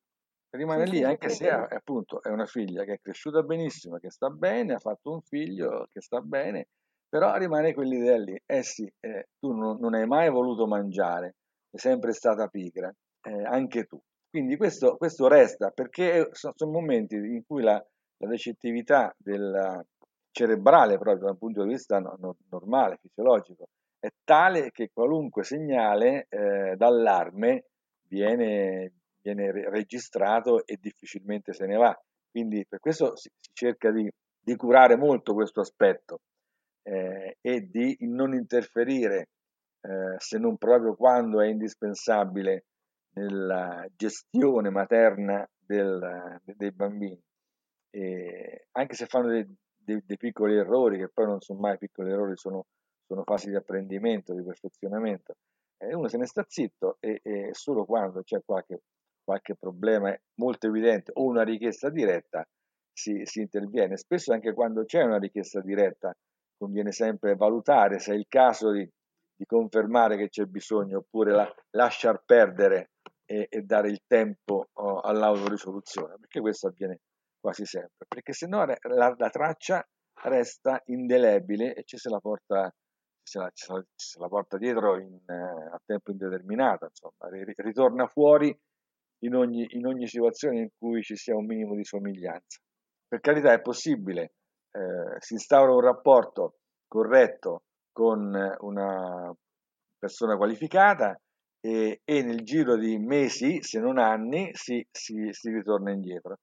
[0.52, 4.74] rimane lì anche se appunto è una figlia che è cresciuta benissimo, che sta bene,
[4.74, 6.68] ha fatto un figlio che sta bene,
[7.08, 11.36] però rimane quell'idea lì, eh sì, eh, tu non, non, hai mai voluto mangiare,
[11.70, 14.00] sei sempre stata pigra, eh, anche tu.
[14.30, 19.86] Quindi questo, questo resta perché sono, sono, momenti in cui la, la recettività del
[20.32, 23.68] cerebrale, proprio dal punto di vista no, no, normale, fisiologico,
[24.00, 27.66] è tale che qualunque segnale eh, d'allarme
[28.08, 31.98] viene, viene registrato e difficilmente se ne va.
[32.30, 36.20] Quindi per questo si, cerca di, di, curare molto questo aspetto
[36.84, 39.30] eh, e di non interferire,
[39.82, 42.66] eh, se non proprio quando è indispensabile,
[43.14, 47.20] nella gestione materna del, dei bambini,
[47.90, 52.12] e anche se fanno dei, dei, dei, piccoli errori, che poi non sono mai piccoli
[52.12, 52.66] errori, sono,
[53.06, 55.36] sono fasi di apprendimento, di perfezionamento,
[55.78, 58.82] eh, uno se ne sta zitto e, e solo quando c'è qualche,
[59.32, 62.46] qualche, problema molto evidente o una richiesta diretta
[62.92, 63.98] si, si interviene.
[63.98, 66.14] Spesso anche quando c'è una richiesta diretta
[66.58, 68.88] conviene sempre valutare se è il caso di,
[69.36, 72.92] di confermare che c'è bisogno oppure la, lasciar perdere
[73.26, 77.00] e, e dare il tempo oh, all'autorisoluzione, perché questo avviene
[77.40, 78.78] quasi sempre, perché se no la,
[79.18, 79.84] la, traccia
[80.24, 82.72] resta indelebile e ci se la porta,
[83.24, 88.56] se la, se la porta dietro in, eh, a tempo indeterminato, insomma, ritorna fuori
[89.24, 92.60] in ogni, in ogni, situazione in cui ci sia un minimo di somiglianza.
[93.08, 94.34] Per carità è possibile,
[94.72, 96.56] eh, si instaura un rapporto
[96.88, 99.36] corretto con una
[99.98, 101.20] persona qualificata,
[101.62, 106.40] e, e, nel giro di mesi, se non anni, si, si, si ritorna indietro.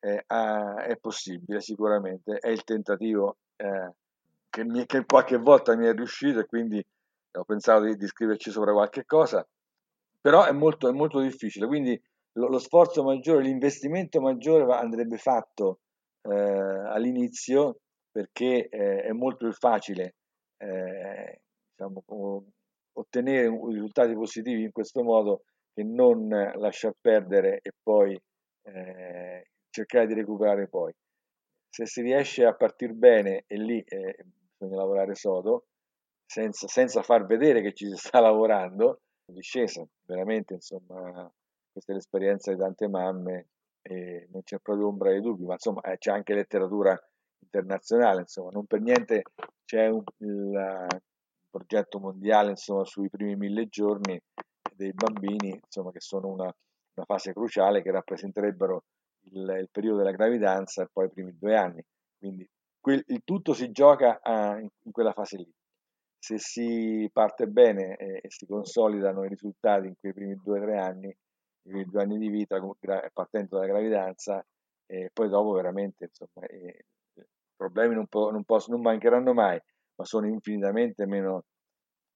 [0.00, 3.92] Eh, ah, è possibile sicuramente, è il tentativo eh,
[4.50, 6.84] che, mi, che, qualche volta mi è riuscito e quindi
[7.32, 9.46] ho pensato di, di scriverci sopra qualche cosa,
[10.20, 12.00] però è molto, è molto difficile, quindi
[12.34, 15.80] lo, lo, sforzo maggiore, l'investimento maggiore andrebbe fatto
[16.22, 20.14] eh, all'inizio perché eh, è molto più facile
[20.58, 22.02] eh, diciamo,
[22.92, 28.18] ottenere risultati positivi in questo modo che non lasciar perdere e poi
[28.62, 30.92] eh, cercare di recuperare poi.
[31.68, 34.24] Se si riesce a partire bene e lì eh,
[34.56, 35.66] bisogna lavorare sodo,
[36.24, 41.28] senza, senza, far vedere che ci si sta lavorando, discesa veramente insomma
[41.74, 43.48] questa è l'esperienza di tante mamme
[43.82, 46.96] e non c'è proprio ombra di dubbio, ma insomma eh, c'è anche letteratura
[47.40, 49.24] internazionale, insomma, non per niente
[49.64, 50.86] c'è un, il,
[51.50, 54.20] progetto mondiale insomma, sui primi mille giorni
[54.74, 58.84] dei bambini, insomma, che sono una, una fase cruciale che rappresenterebbero
[59.32, 61.84] il, il, periodo della gravidanza e poi i primi due anni.
[62.16, 62.48] Quindi
[62.80, 65.52] quel, il tutto si gioca a, in, in, quella fase lì.
[66.18, 70.62] Se si parte bene e, e, si consolidano i risultati in quei primi due o
[70.62, 71.16] tre anni,
[71.64, 72.60] i due anni di vita,
[73.12, 74.44] partendo dalla gravidanza,
[74.86, 76.86] e poi dopo veramente insomma, eh,
[77.56, 79.60] problemi non, po- non, posso, non mancheranno mai,
[79.96, 81.44] ma sono infinitamente meno,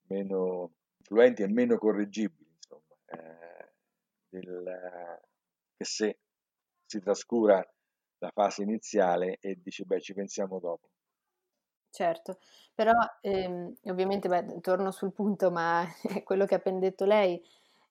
[0.08, 3.72] meno influenti e meno correggibili, insomma, eh,
[4.28, 5.20] del,
[5.76, 6.18] che se
[6.84, 7.64] si trascura
[8.18, 10.88] la fase iniziale e dice beh ci pensiamo dopo.
[11.90, 12.38] Certo,
[12.74, 15.84] però ehm, ovviamente beh, torno sul punto, ma
[16.22, 17.42] quello che ha appena detto lei,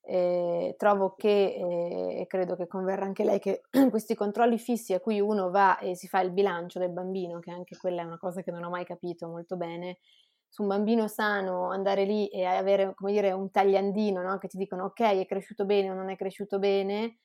[0.10, 5.02] eh, trovo che, eh, e credo che converrà anche lei, che questi controlli fissi a
[5.02, 8.18] cui uno va e si fa il bilancio del bambino, che anche quella è una
[8.18, 9.98] cosa che non ho mai capito molto bene,
[10.48, 14.38] su un bambino sano andare lì e avere, come dire, un tagliandino, no?
[14.38, 17.18] che ti dicono ok, è cresciuto bene o non è cresciuto bene,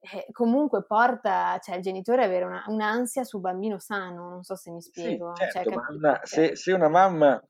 [0.00, 4.54] eh, comunque porta cioè, il genitore ad avere una, un'ansia sul bambino sano, non so
[4.54, 5.32] se mi spiego.
[5.34, 7.42] Sì, certo, cioè, una, se, se, una mamma,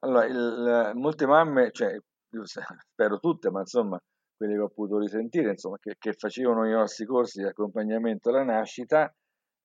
[0.00, 1.96] allora, il, molte mamme, cioè,
[2.42, 3.96] spero tutte, ma insomma,
[4.36, 8.44] quelli che ho potuto risentire, insomma, che, che facevano i nostri corsi di accompagnamento alla
[8.44, 9.12] nascita,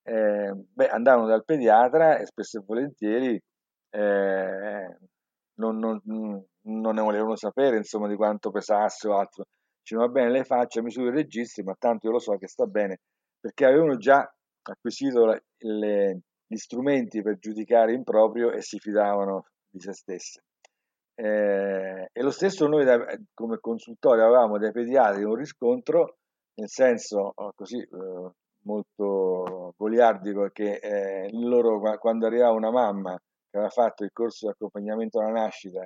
[0.04, 3.42] eh, beh, andavano dal pediatra e spesso e volentieri
[3.90, 4.98] eh,
[5.56, 9.46] non, non, non, ne volevano sapere insomma, di quanto pesasse o altro.
[9.82, 12.66] Dicevano, va bene, lei faccia misure e registri, ma tanto io lo so che sta
[12.66, 13.00] bene,
[13.40, 14.30] perché avevano già
[14.62, 20.42] acquisito le, le, gli strumenti per giudicare in proprio e si fidavano di se stesse.
[21.20, 22.98] Eh, e lo stesso noi da,
[23.34, 26.16] come consultorio avevamo dai pediatri un riscontro,
[26.56, 28.32] nel senso oh, così eh,
[28.64, 34.54] molto goliardico, che eh, loro quando arrivava una mamma che aveva fatto il corso di
[34.54, 35.86] accompagnamento alla nascita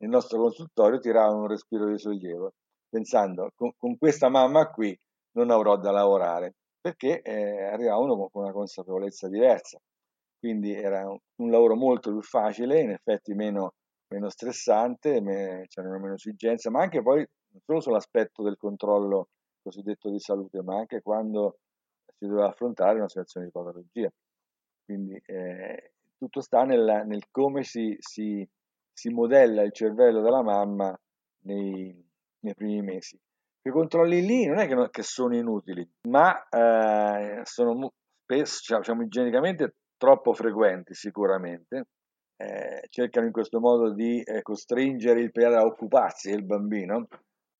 [0.00, 2.52] nel nostro consultorio tiravano un respiro di sollievo,
[2.88, 4.96] pensando con, con questa mamma qui
[5.32, 9.76] non avrò da lavorare, perché eh, arrivavano con una consapevolezza diversa.
[10.38, 13.72] Quindi era un, un lavoro molto più facile, in effetti meno
[14.08, 19.28] meno stressante, me, c'erano meno esigenze, ma anche poi non solo sull'aspetto del controllo
[19.62, 21.58] cosiddetto di salute, ma anche quando
[22.16, 24.10] si doveva affrontare una situazione di patologia.
[24.84, 28.46] Quindi eh, tutto sta nel, nel come si, si,
[28.92, 30.98] si, modella il cervello della mamma
[31.44, 31.94] nei,
[32.40, 33.18] nei primi mesi.
[33.60, 37.92] Quei controlli lì non è che, non, che sono inutili, ma eh, sono
[38.22, 41.88] spesso, diciamo, igienicamente troppo frequenti sicuramente,
[42.40, 47.08] eh, cercano in questo modo di eh, costringere il pediatra a occuparsi del bambino,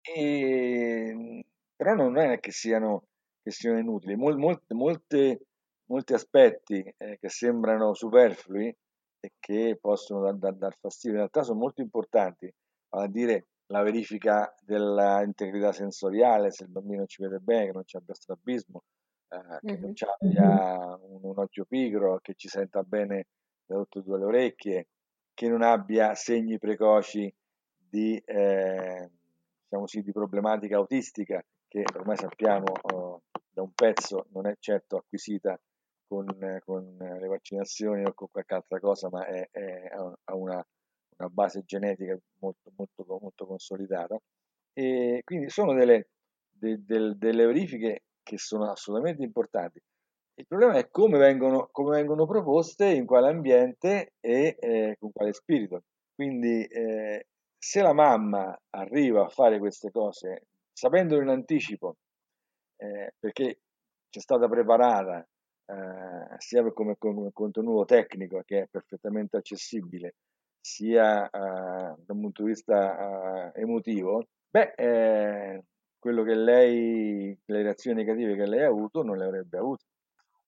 [0.00, 3.04] e, però non è che siano,
[3.42, 4.14] che siano inutili.
[4.14, 5.46] Mol, molte, molte,
[5.86, 8.68] molti aspetti eh, che sembrano superflui
[9.20, 12.52] e che possono dar, dar, dar, fastidio, in realtà sono molto importanti,
[12.88, 17.84] vale a dire la verifica dell'integrità sensoriale, se il bambino ci vede bene, che non
[17.84, 18.84] c'è strabismo,
[19.28, 19.82] eh, che mm-hmm.
[19.82, 23.26] non abbia un, un occhio pigro, che ci senta bene
[23.76, 24.88] tutte e due le orecchie,
[25.34, 27.32] che non abbia segni precoci
[27.76, 29.10] di, eh,
[29.62, 34.96] diciamo così, di problematica autistica, che ormai sappiamo oh, da un pezzo non è certo
[34.96, 35.58] acquisita
[36.06, 36.26] con,
[36.64, 40.66] con, le vaccinazioni o con qualche altra cosa, ma è, è, ha una,
[41.16, 44.18] una, base genetica molto, molto, molto consolidata.
[44.72, 46.08] E quindi sono delle,
[46.50, 49.80] de, de, delle verifiche che sono assolutamente importanti.
[50.38, 55.32] Il problema è come vengono, come vengono proposte, in quale ambiente e eh, con quale
[55.32, 55.82] spirito.
[56.14, 57.26] Quindi eh,
[57.58, 61.96] se la mamma arriva a fare queste cose sapendolo in anticipo,
[62.76, 63.58] eh, perché
[64.08, 65.26] c'è stata preparata
[65.66, 70.14] eh, sia come, come, contenuto tecnico che è perfettamente accessibile,
[70.60, 75.64] sia eh, da un punto di vista eh, emotivo, beh,
[75.98, 79.84] quello che lei, le reazioni negative che lei ha avuto non le avrebbe avute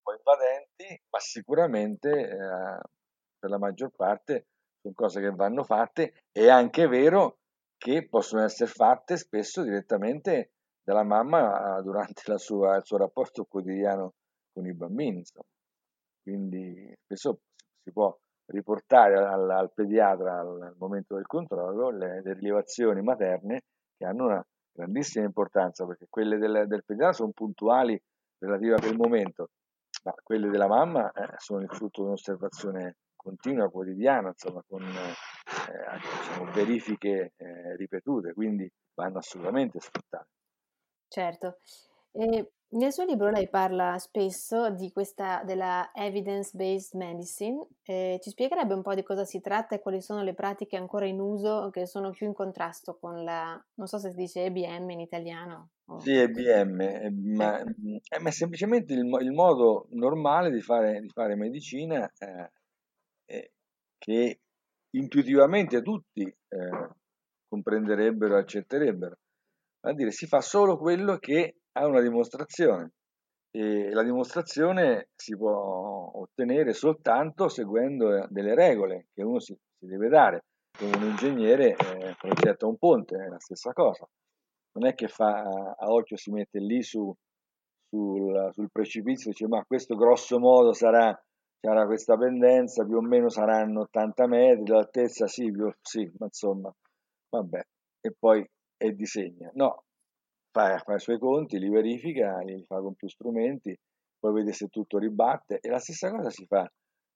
[0.02, 2.80] po' invadenti, ma sicuramente eh,
[3.38, 4.46] per la maggior parte
[4.80, 6.22] sono cose che vanno fatte.
[6.30, 7.38] È anche vero
[7.76, 14.14] che possono essere fatte spesso direttamente dalla mamma durante sua, il suo rapporto quotidiano
[14.52, 15.18] con i bambini.
[15.18, 15.44] Insomma.
[16.22, 17.40] Quindi spesso
[17.82, 18.14] si può
[18.50, 23.62] riportare al, al pediatra al, al, momento del controllo le, le, rilevazioni materne
[23.96, 28.00] che hanno una grandissima importanza perché quelle del, del pediatra sono puntuali
[28.38, 29.50] relative a quel momento,
[30.02, 35.98] ma quelle della mamma eh, sono il frutto di un'osservazione continua, quotidiana, insomma, con eh,
[36.00, 40.28] diciamo, verifiche eh, ripetute, quindi vanno assolutamente sfruttate.
[41.08, 41.58] Certo.
[42.12, 48.74] E nel suo libro lei parla spesso di questa della evidence-based medicine, e ci spiegherebbe
[48.74, 51.86] un po' di cosa si tratta e quali sono le pratiche ancora in uso che
[51.86, 55.70] sono più in contrasto con la, non so se si dice EBM in italiano.
[55.86, 57.70] o- Sì, EBM, eh, ma, Ecco.
[58.08, 62.50] eh, ma è semplicemente il, il modo normale di fare, di fare medicina eh,
[63.26, 63.52] eh,
[63.98, 64.40] che
[64.90, 66.88] intuitivamente tutti eh,
[67.48, 69.18] comprenderebbero e accetterebbero.
[69.80, 72.92] Vuol dire, si fa solo quello che ha una dimostrazione
[73.52, 79.86] e la dimostrazione si può ottenere soltanto seguendo eh, delle regole che uno si, si
[79.86, 80.44] deve dare.
[80.78, 84.06] Come un ingegnere eh, progetta un ponte, è la stessa cosa.
[84.72, 87.12] Non è che fa a, occhio si mette lì su,
[87.88, 91.12] sul, sul precipizio e dice ma questo grosso modo sarà,
[91.60, 96.72] sarà questa pendenza, più o meno saranno 80 metri, l'altezza sì, più, sì, ma insomma,
[97.30, 97.60] vabbè,
[98.00, 99.50] e poi e disegna.
[99.54, 99.82] No,
[100.50, 103.76] fa, fa i suoi conti, li verifica, li fa con più strumenti,
[104.18, 106.70] poi vede se tutto ribatte e la stessa cosa si fa,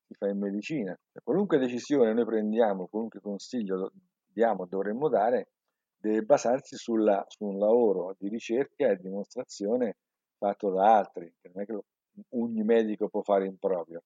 [0.07, 0.97] si fa in medicina.
[1.13, 3.93] Cioè, qualunque decisione noi prendiamo, qualunque consiglio
[4.27, 5.49] diamo, dovremmo dare,
[5.97, 9.97] deve basarsi sulla, su un lavoro di ricerca e dimostrazione
[10.37, 11.79] fatto da altri, non è che
[12.31, 14.03] ogni medico può fare in proprio.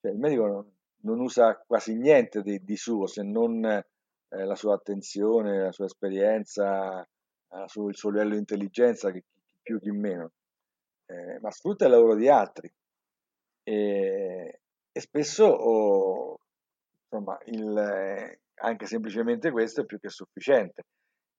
[0.00, 0.72] Cioè, il medico non,
[1.02, 3.84] non usa quasi niente di, di suo se non eh,
[4.28, 7.06] la sua attenzione, la sua esperienza,
[7.50, 9.22] eh, sul suo livello di intelligenza, chi
[9.62, 10.32] più chi meno,
[11.06, 12.72] eh, ma sfrutta il lavoro di altri
[13.62, 16.38] e, e spesso oh,
[17.08, 20.84] insomma, il, eh, anche semplicemente questo è più che sufficiente.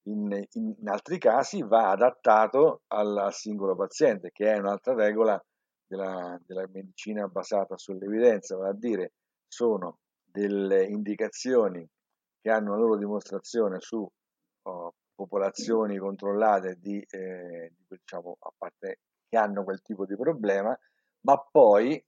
[0.04, 5.40] In, in- altri casi va adattato al singolo paziente, che è un'altra regola
[5.86, 9.12] della, della medicina basata sull'evidenza, vale a dire
[9.48, 11.88] sono delle indicazioni
[12.42, 14.08] che hanno la loro dimostrazione su
[14.64, 19.00] oh, popolazioni controllate di, eh, di, diciamo, parte
[19.30, 20.78] che hanno quel tipo di problema,
[21.22, 22.04] ma poi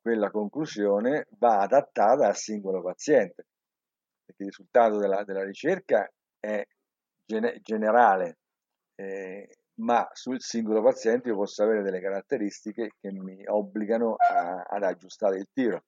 [0.00, 3.46] quella conclusione va adattata al singolo paziente,
[4.24, 6.66] perché il risultato della, della ricerca è
[7.24, 8.38] gene- generale,
[8.96, 9.48] eh,
[9.80, 15.38] ma sul singolo paziente io posso avere delle caratteristiche che mi obbligano a- ad aggiustare
[15.38, 15.84] il tiro.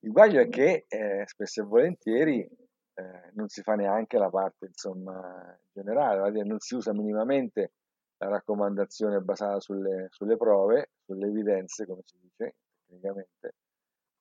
[0.00, 2.48] Il guaglio è che eh, spesso e volentieri
[2.96, 7.72] eh, non si fa neanche la parte insomma, generale, non si usa minimamente
[8.18, 12.54] la raccomandazione basata sulle, sulle prove, sulle evidenze, come si dice
[12.86, 13.54] tecnicamente,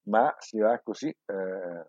[0.09, 1.85] ma si va così, eh,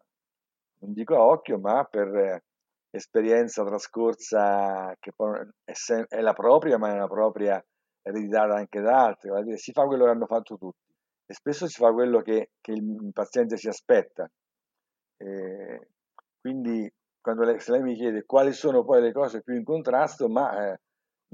[0.79, 2.45] non dico a occhio, ma per eh,
[2.91, 7.63] esperienza trascorsa che poi è, sem- è la propria, ma è una propria
[8.03, 10.95] ereditata anche da altri, dire, si fa quello che hanno fatto tutti
[11.27, 14.31] e spesso si fa quello che, che il paziente si aspetta.
[15.19, 15.89] E
[16.47, 16.89] quindi
[17.21, 20.71] quando lei, se lei mi chiede quali sono poi le cose più in contrasto, ma
[20.71, 20.81] eh,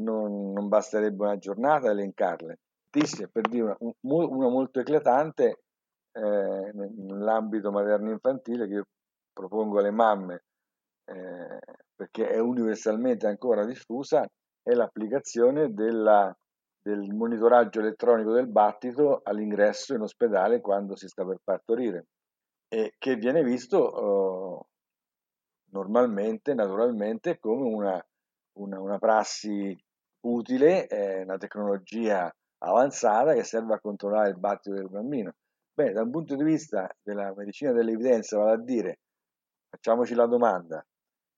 [0.01, 2.61] non, non basterebbe una giornata a elencarle.
[2.89, 5.65] Tantissime, per dire una, una molto eclatante
[6.13, 8.85] eh, nell'ambito materno-infantile che io
[9.35, 10.45] propongo alle mamme,
[11.05, 11.59] eh,
[11.95, 14.27] perché è universalmente ancora diffusa,
[14.63, 16.35] è l'applicazione della,
[16.81, 22.07] del monitoraggio elettronico del battito all'ingresso in ospedale quando si sta per partorire
[22.69, 24.71] e che viene visto eh,
[25.73, 28.07] normalmente, naturalmente, come una,
[28.59, 29.77] una, una prassi
[30.21, 35.33] utile, eh, una tecnologia avanzata che serve a controllare il battito del bambino.
[35.75, 39.01] Bene, un punto di vista della medicina dell'evidenza, vale a dire,
[39.69, 40.85] facciamoci la domanda,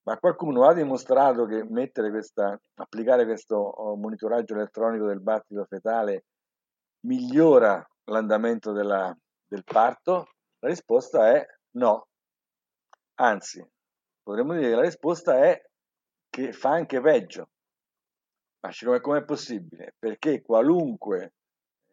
[0.03, 1.67] ma qualcuno ha dimostrato che
[2.11, 6.25] questa, applicare questo oh, monitoraggio elettronico del battito fetale
[7.07, 9.17] migliora l'andamento della-
[9.47, 10.29] del parto?
[10.59, 12.09] La risposta è no.
[13.17, 13.65] Anzi,
[14.25, 15.63] potremmo dire che la risposta è
[16.29, 17.51] che fa anche peggio.
[18.61, 19.95] Ma come com'è possibile?
[19.99, 21.35] Perché qualunque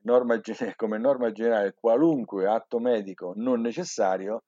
[0.03, 0.39] norma,
[0.75, 4.43] come norma generale, qualunque atto medico non necessario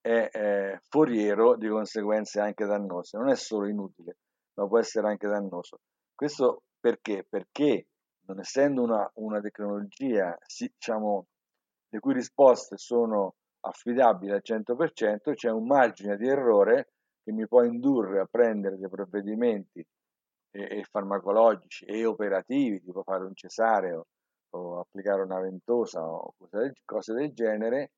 [0.00, 3.16] è eh, foriero di conseguenze anche dannose.
[3.16, 4.16] Non è solo inutile,
[4.54, 5.78] ma può essere anche dannoso.
[6.14, 7.24] Questo perché?
[7.28, 7.86] Perché
[8.26, 11.26] non essendo una, una tecnologia, sì, diciamo,
[11.88, 16.90] le cui risposte sono affidabili al 100%, c'è un margine di errore
[17.28, 19.80] che mi può indurre a prendere dei provvedimenti
[20.50, 24.06] e, e farmacologici e operativi, tipo fare un cesareo
[24.54, 26.34] o applicare una ventosa o
[26.86, 27.90] cose del, genere,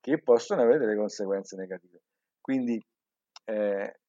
[0.00, 2.00] che possono avere delle conseguenze negative.
[2.40, 2.82] Quindi
[3.44, 4.00] eh,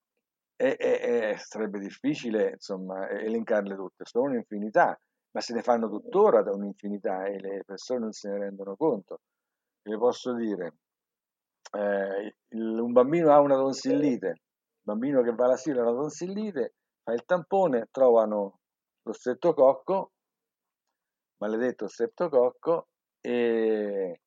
[0.55, 0.99] è- è-
[1.31, 4.97] è- sarebbe difficile insomma elencarle tutte, sono un'infinità,
[5.31, 9.19] ma se ne fanno tuttora da un'infinità e le persone non se ne rendono conto.
[9.83, 10.73] Le posso dire,
[11.71, 14.39] eh, il- un bambino ha una tonsillite, il
[14.89, 16.73] bambino che va all'asilo ha una tonsillite,
[17.03, 18.59] fa il tampone, trovano
[19.03, 20.11] lo strettococco
[21.39, 22.87] maledetto streptococco
[23.21, 24.21] e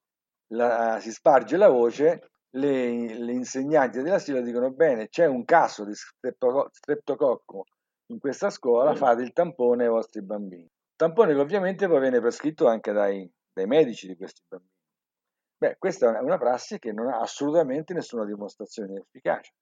[0.48, 5.92] la, si sparge la voce, le, le insegnanti dell'asilo dicono bene, c'è un caso di
[5.94, 7.64] streptococco
[8.12, 10.68] in questa scuola, fate il tampone ai vostri bambini.
[10.94, 14.70] Tampone che ovviamente poi viene prescritto anche dai, dai medici di questi bambini.
[15.56, 19.52] Beh, questa è una prassi che non ha assolutamente nessuna dimostrazione di efficacia.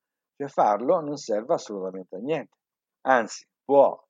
[0.41, 2.57] Cioè farlo non serve assolutamente a niente.
[3.03, 4.03] Anzi, può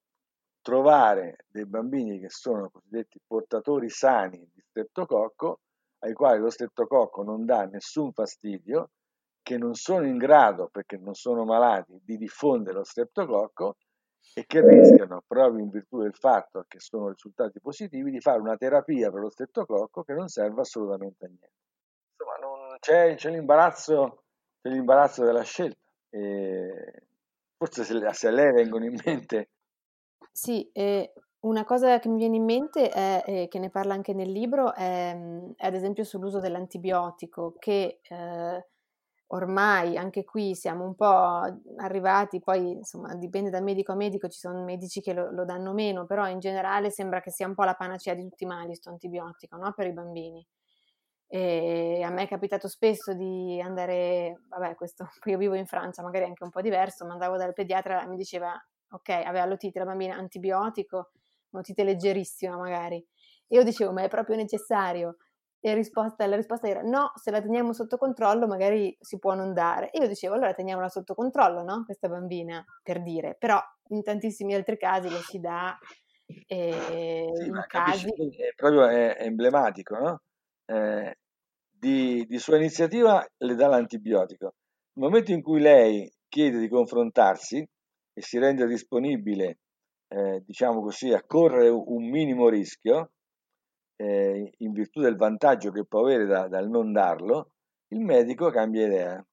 [0.60, 5.58] trovare dei bambini che sono cosiddetti portatori sani di streptococco
[6.04, 8.90] ai quali lo streptococco non dà nessun fastidio,
[9.42, 13.76] che non sono in grado, perché non sono malati, di diffondere lo streptococco
[14.32, 18.56] e che rischiano, proprio in virtù del fatto che sono risultati positivi, di fare una
[18.56, 21.50] terapia per lo streptococco che non serve assolutamente a niente.
[22.12, 24.22] Insomma, c'è, c'è, l'imbarazzo,
[24.62, 25.79] c'è l'imbarazzo della scelta.
[26.10, 27.02] E
[27.56, 29.50] forse se, se a lei vengono in mente...
[30.32, 34.12] Sì, e una cosa che mi viene in mente è, e che ne parla anche
[34.12, 35.16] nel libro, è,
[35.56, 38.66] è ad esempio sull'uso dell'antibiotico, che eh,
[39.28, 41.06] ormai anche qui siamo un po'
[41.76, 45.72] arrivati, poi insomma dipende da medico a medico, ci sono medici che lo, lo danno
[45.72, 48.66] meno, però in generale sembra che sia un po' la panacea di tutti i mali
[48.66, 49.72] questo antibiotico, no?
[49.72, 50.46] Per i bambini.
[51.32, 56.24] E a me è capitato spesso di andare, vabbè, questo, io vivo in Francia, magari
[56.24, 58.52] anche un po' diverso, ma andavo dal pediatra e mi diceva,
[58.90, 61.12] ok, aveva l'otite la bambina, antibiotico,
[61.50, 62.96] un'otite leggerissima magari.
[63.46, 65.18] E io dicevo, ma è proprio necessario?
[65.60, 69.52] E risposta, la risposta era no, se la teniamo sotto controllo magari si può non
[69.52, 69.90] dare.
[69.90, 71.84] E io dicevo, allora teniamola sotto controllo, no?
[71.84, 73.36] Questa bambina, per dire.
[73.38, 73.60] Però
[73.90, 75.78] in tantissimi altri casi lo si dà
[76.46, 78.08] e sì, casi...
[78.08, 80.22] È proprio è, emblematico, no?
[80.70, 81.16] Eh,
[81.68, 84.54] di, di sua iniziativa le dà l'antibiotico.
[84.92, 87.58] Nel momento in cui lei chiede di confrontarsi
[88.12, 89.58] e si rende disponibile
[90.08, 93.12] eh, diciamo così, a correre un minimo rischio,
[93.96, 97.52] eh, in virtù del vantaggio che può avere da, dal non darlo,
[97.88, 99.26] il medico cambia idea,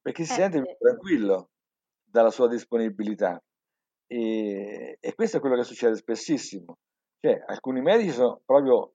[0.00, 1.50] perché si eh, sente più tranquillo
[2.02, 3.42] dalla sua disponibilità.
[4.06, 6.76] E, e, questo è quello che succede spessissimo.
[7.20, 8.94] Cioè, alcuni medici sono proprio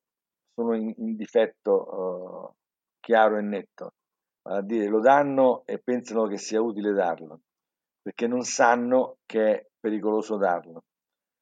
[0.57, 2.53] sono in, in difetto uh,
[2.99, 3.93] chiaro e netto,
[4.49, 7.41] a dire lo danno e pensano che sia utile darlo,
[8.01, 10.85] perché non sanno che è pericoloso darlo.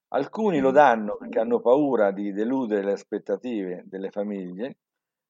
[0.09, 4.77] Alcuni lo danno perché hanno paura di deludere le aspettative delle famiglie,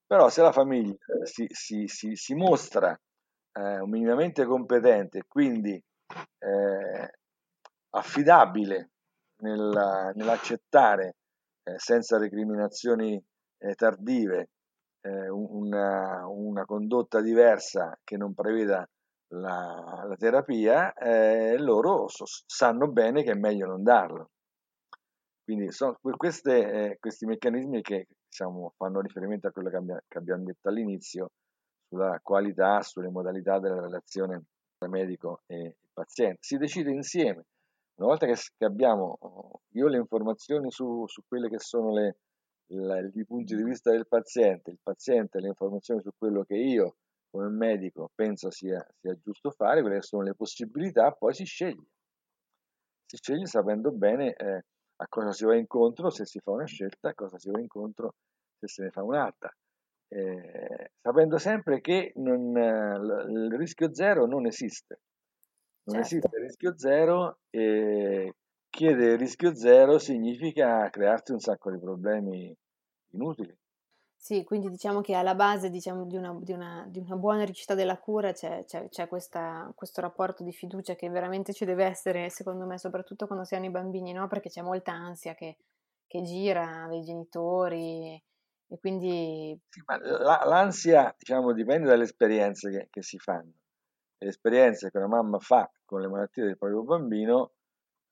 [0.05, 7.11] però se la famiglia si, si, si, si mostra eh, minimamente competente e quindi eh,
[7.91, 8.89] affidabile
[9.41, 11.15] nel, nell'accettare
[11.63, 13.34] eh, senza recriminazioni eh,
[13.73, 14.49] tardive
[15.01, 18.87] eh, una, una condotta diversa che non preveda
[19.29, 24.29] la, la terapia, eh, loro so, sanno bene che è meglio non darlo.
[25.43, 30.17] Quindi sono queste, eh, questi meccanismi che diciamo, fanno riferimento a quello che, abbia, che,
[30.17, 31.31] abbiamo detto all'inizio
[31.87, 34.43] sulla qualità, sulle modalità della relazione
[34.77, 36.39] tra medico e paziente.
[36.41, 37.45] Si decide insieme.
[37.97, 38.35] Una volta che,
[38.65, 39.17] abbiamo
[39.73, 42.17] io le informazioni su, su quelle che sono le,
[42.67, 46.95] i punti di vista del paziente, il paziente le informazioni su quello che io
[47.35, 51.87] come medico penso sia, sia giusto fare, quelle sono le possibilità, poi si sceglie.
[53.05, 54.63] Si sceglie sapendo bene eh,
[54.95, 58.15] a cosa si va incontro se si fa una scelta, a cosa si va incontro
[58.57, 59.53] se se ne fa un'altra.
[60.07, 62.95] Eh, sapendo sempre che non, eh,
[63.29, 65.01] il rischio zero non esiste.
[65.83, 66.15] Non certo.
[66.15, 68.33] esiste il rischio zero e
[68.75, 72.53] chiedere il rischio zero significa crearsi un sacco di problemi
[73.11, 73.57] inutili.
[74.17, 77.73] Sì, quindi diciamo che alla base diciamo, di, una, di, una, di, una, buona riuscita
[77.73, 82.29] della cura c'è, c'è, c'è questa, questo rapporto di fiducia che veramente ci deve essere,
[82.29, 84.27] secondo me, soprattutto quando si hanno i bambini, no?
[84.27, 85.57] perché c'è molta ansia che,
[86.07, 88.21] che gira dai genitori
[88.67, 89.57] e quindi...
[89.69, 93.53] Sì, la, l'ansia diciamo, dipende dalle esperienze che, che si fanno.
[94.17, 97.51] Le esperienze che una mamma fa con le malattie del proprio bambino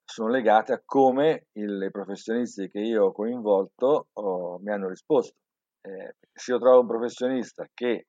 [0.05, 5.35] sono legate a come i professionisti che io ho coinvolto oh, mi hanno risposto.
[5.81, 8.07] Eh, se io trovo un professionista che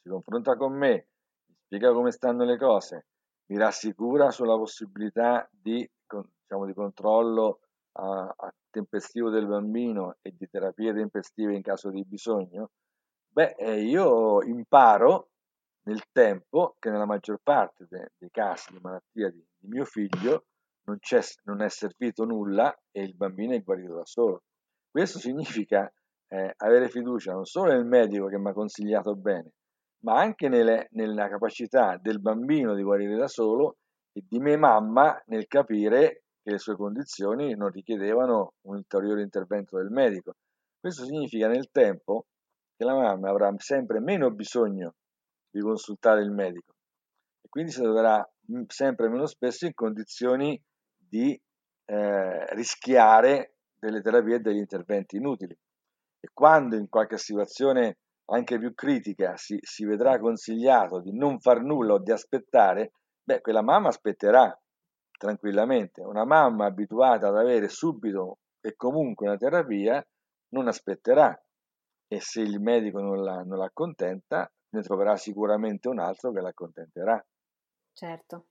[0.00, 1.08] si confronta con me,
[1.46, 3.06] mi spiega come stanno le cose,
[3.46, 7.60] mi rassicura sulla possibilità di, diciamo, di controllo
[7.92, 12.70] a, a tempestivo del bambino e di terapie tempestive in caso di bisogno,
[13.28, 15.28] beh, eh, io imparo
[15.84, 20.46] nel tempo che nella maggior parte de, dei casi di malattia di, di mio figlio
[20.84, 20.98] non,
[21.44, 24.42] non, è servito nulla e il bambino è guarito da solo.
[24.90, 25.90] Questo significa
[26.28, 29.52] eh, avere fiducia non solo nel medico che mi ha consigliato bene,
[30.04, 33.76] ma anche nelle, nella capacità del bambino di guarire da solo
[34.12, 39.76] e di mia mamma nel capire che le sue condizioni non richiedevano un ulteriore intervento
[39.76, 40.34] del medico.
[40.78, 42.26] Questo significa nel tempo
[42.76, 44.94] che la mamma avrà sempre meno bisogno
[45.48, 46.72] di consultare il medico
[47.40, 48.26] e quindi si troverà
[48.66, 50.60] sempre meno spesso in condizioni
[51.12, 51.38] di
[51.84, 55.54] eh, rischiare delle terapie e degli interventi inutili.
[56.18, 57.98] E quando in qualche situazione
[58.30, 62.92] anche più critica si, si vedrà consigliato di non far nulla o di aspettare,
[63.22, 64.58] beh, quella mamma aspetterà
[65.18, 66.00] tranquillamente.
[66.00, 70.02] Una mamma abituata ad avere subito e comunque una terapia
[70.54, 71.38] non aspetterà
[72.08, 77.22] e se il medico non la, non l'accontenta ne troverà sicuramente un altro che l'accontenterà.
[77.92, 78.46] Certo.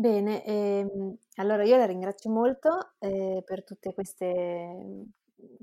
[0.00, 5.04] Bene, ehm, allora io la ringrazio molto eh, per tutte queste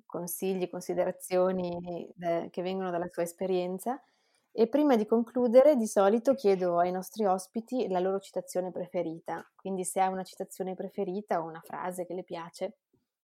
[0.06, 4.00] consigli, considerazioni eh, che vengono dalla sua esperienza.
[4.52, 9.44] E prima di concludere, di solito chiedo ai nostri ospiti la loro citazione preferita.
[9.56, 12.78] Quindi se ha una citazione preferita o una frase che le piace.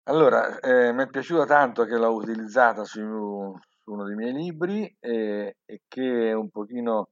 [0.02, 4.94] Allora, eh, mi è piaciuta tanto che l'ho utilizzata su, su uno dei miei libri
[5.00, 7.08] e, e che è un pochino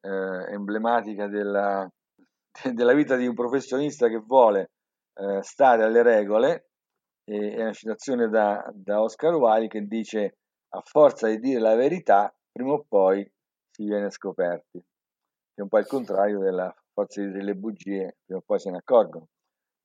[0.00, 1.90] eh, emblematica della,
[2.74, 4.70] della vita di un professionista che vuole
[5.14, 6.70] eh, stare alle regole
[7.24, 10.38] è una citazione da, da Oscar Wilde che dice
[10.70, 13.30] a forza di dire la verità prima o poi
[13.70, 14.82] si viene scoperti
[15.58, 18.60] che è un po' il contrario della forza di dire le bugie prima o poi
[18.60, 19.28] se ne accorgono.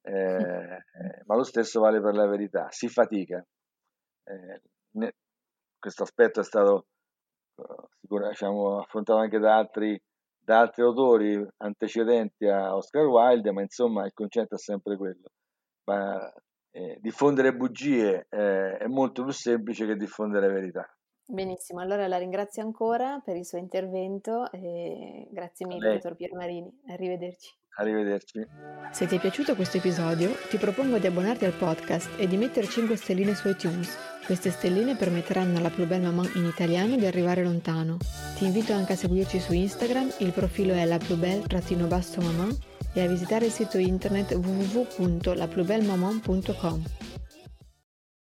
[0.02, 0.84] Eh, eh,
[1.26, 3.44] ma lo stesso vale per la verità si fatica.
[4.24, 4.62] Eh,
[4.92, 5.16] ne,
[5.80, 6.86] questo aspetto è stato
[8.00, 10.00] sicuro, diciamo, affrontato anche da altri,
[10.44, 15.30] da altri autori antecedenti a Oscar Wilde ma insomma il concetto è sempre quello
[15.86, 16.32] ma
[16.76, 20.88] eh, diffondere bugie eh, è molto più semplice che diffondere verità.
[21.26, 26.82] Benissimo, allora la ringrazio ancora per il suo intervento e grazie mille, dottor Piermarini.
[26.88, 27.56] Arrivederci.
[27.76, 28.46] Arrivederci.
[28.92, 32.68] Se ti è piaciuto questo episodio, ti propongo di abbonarti al podcast e di mettere
[32.68, 33.98] 5 stelline su iTunes.
[34.26, 37.98] Queste stelline permetteranno alla Plus Belle Maman in italiano di arrivare lontano.
[38.38, 42.58] Ti invito anche a seguirci su Instagram, il profilo è la plus belle-maman
[42.94, 46.84] e a visitare il sito internet www.laplusbellemaman.com.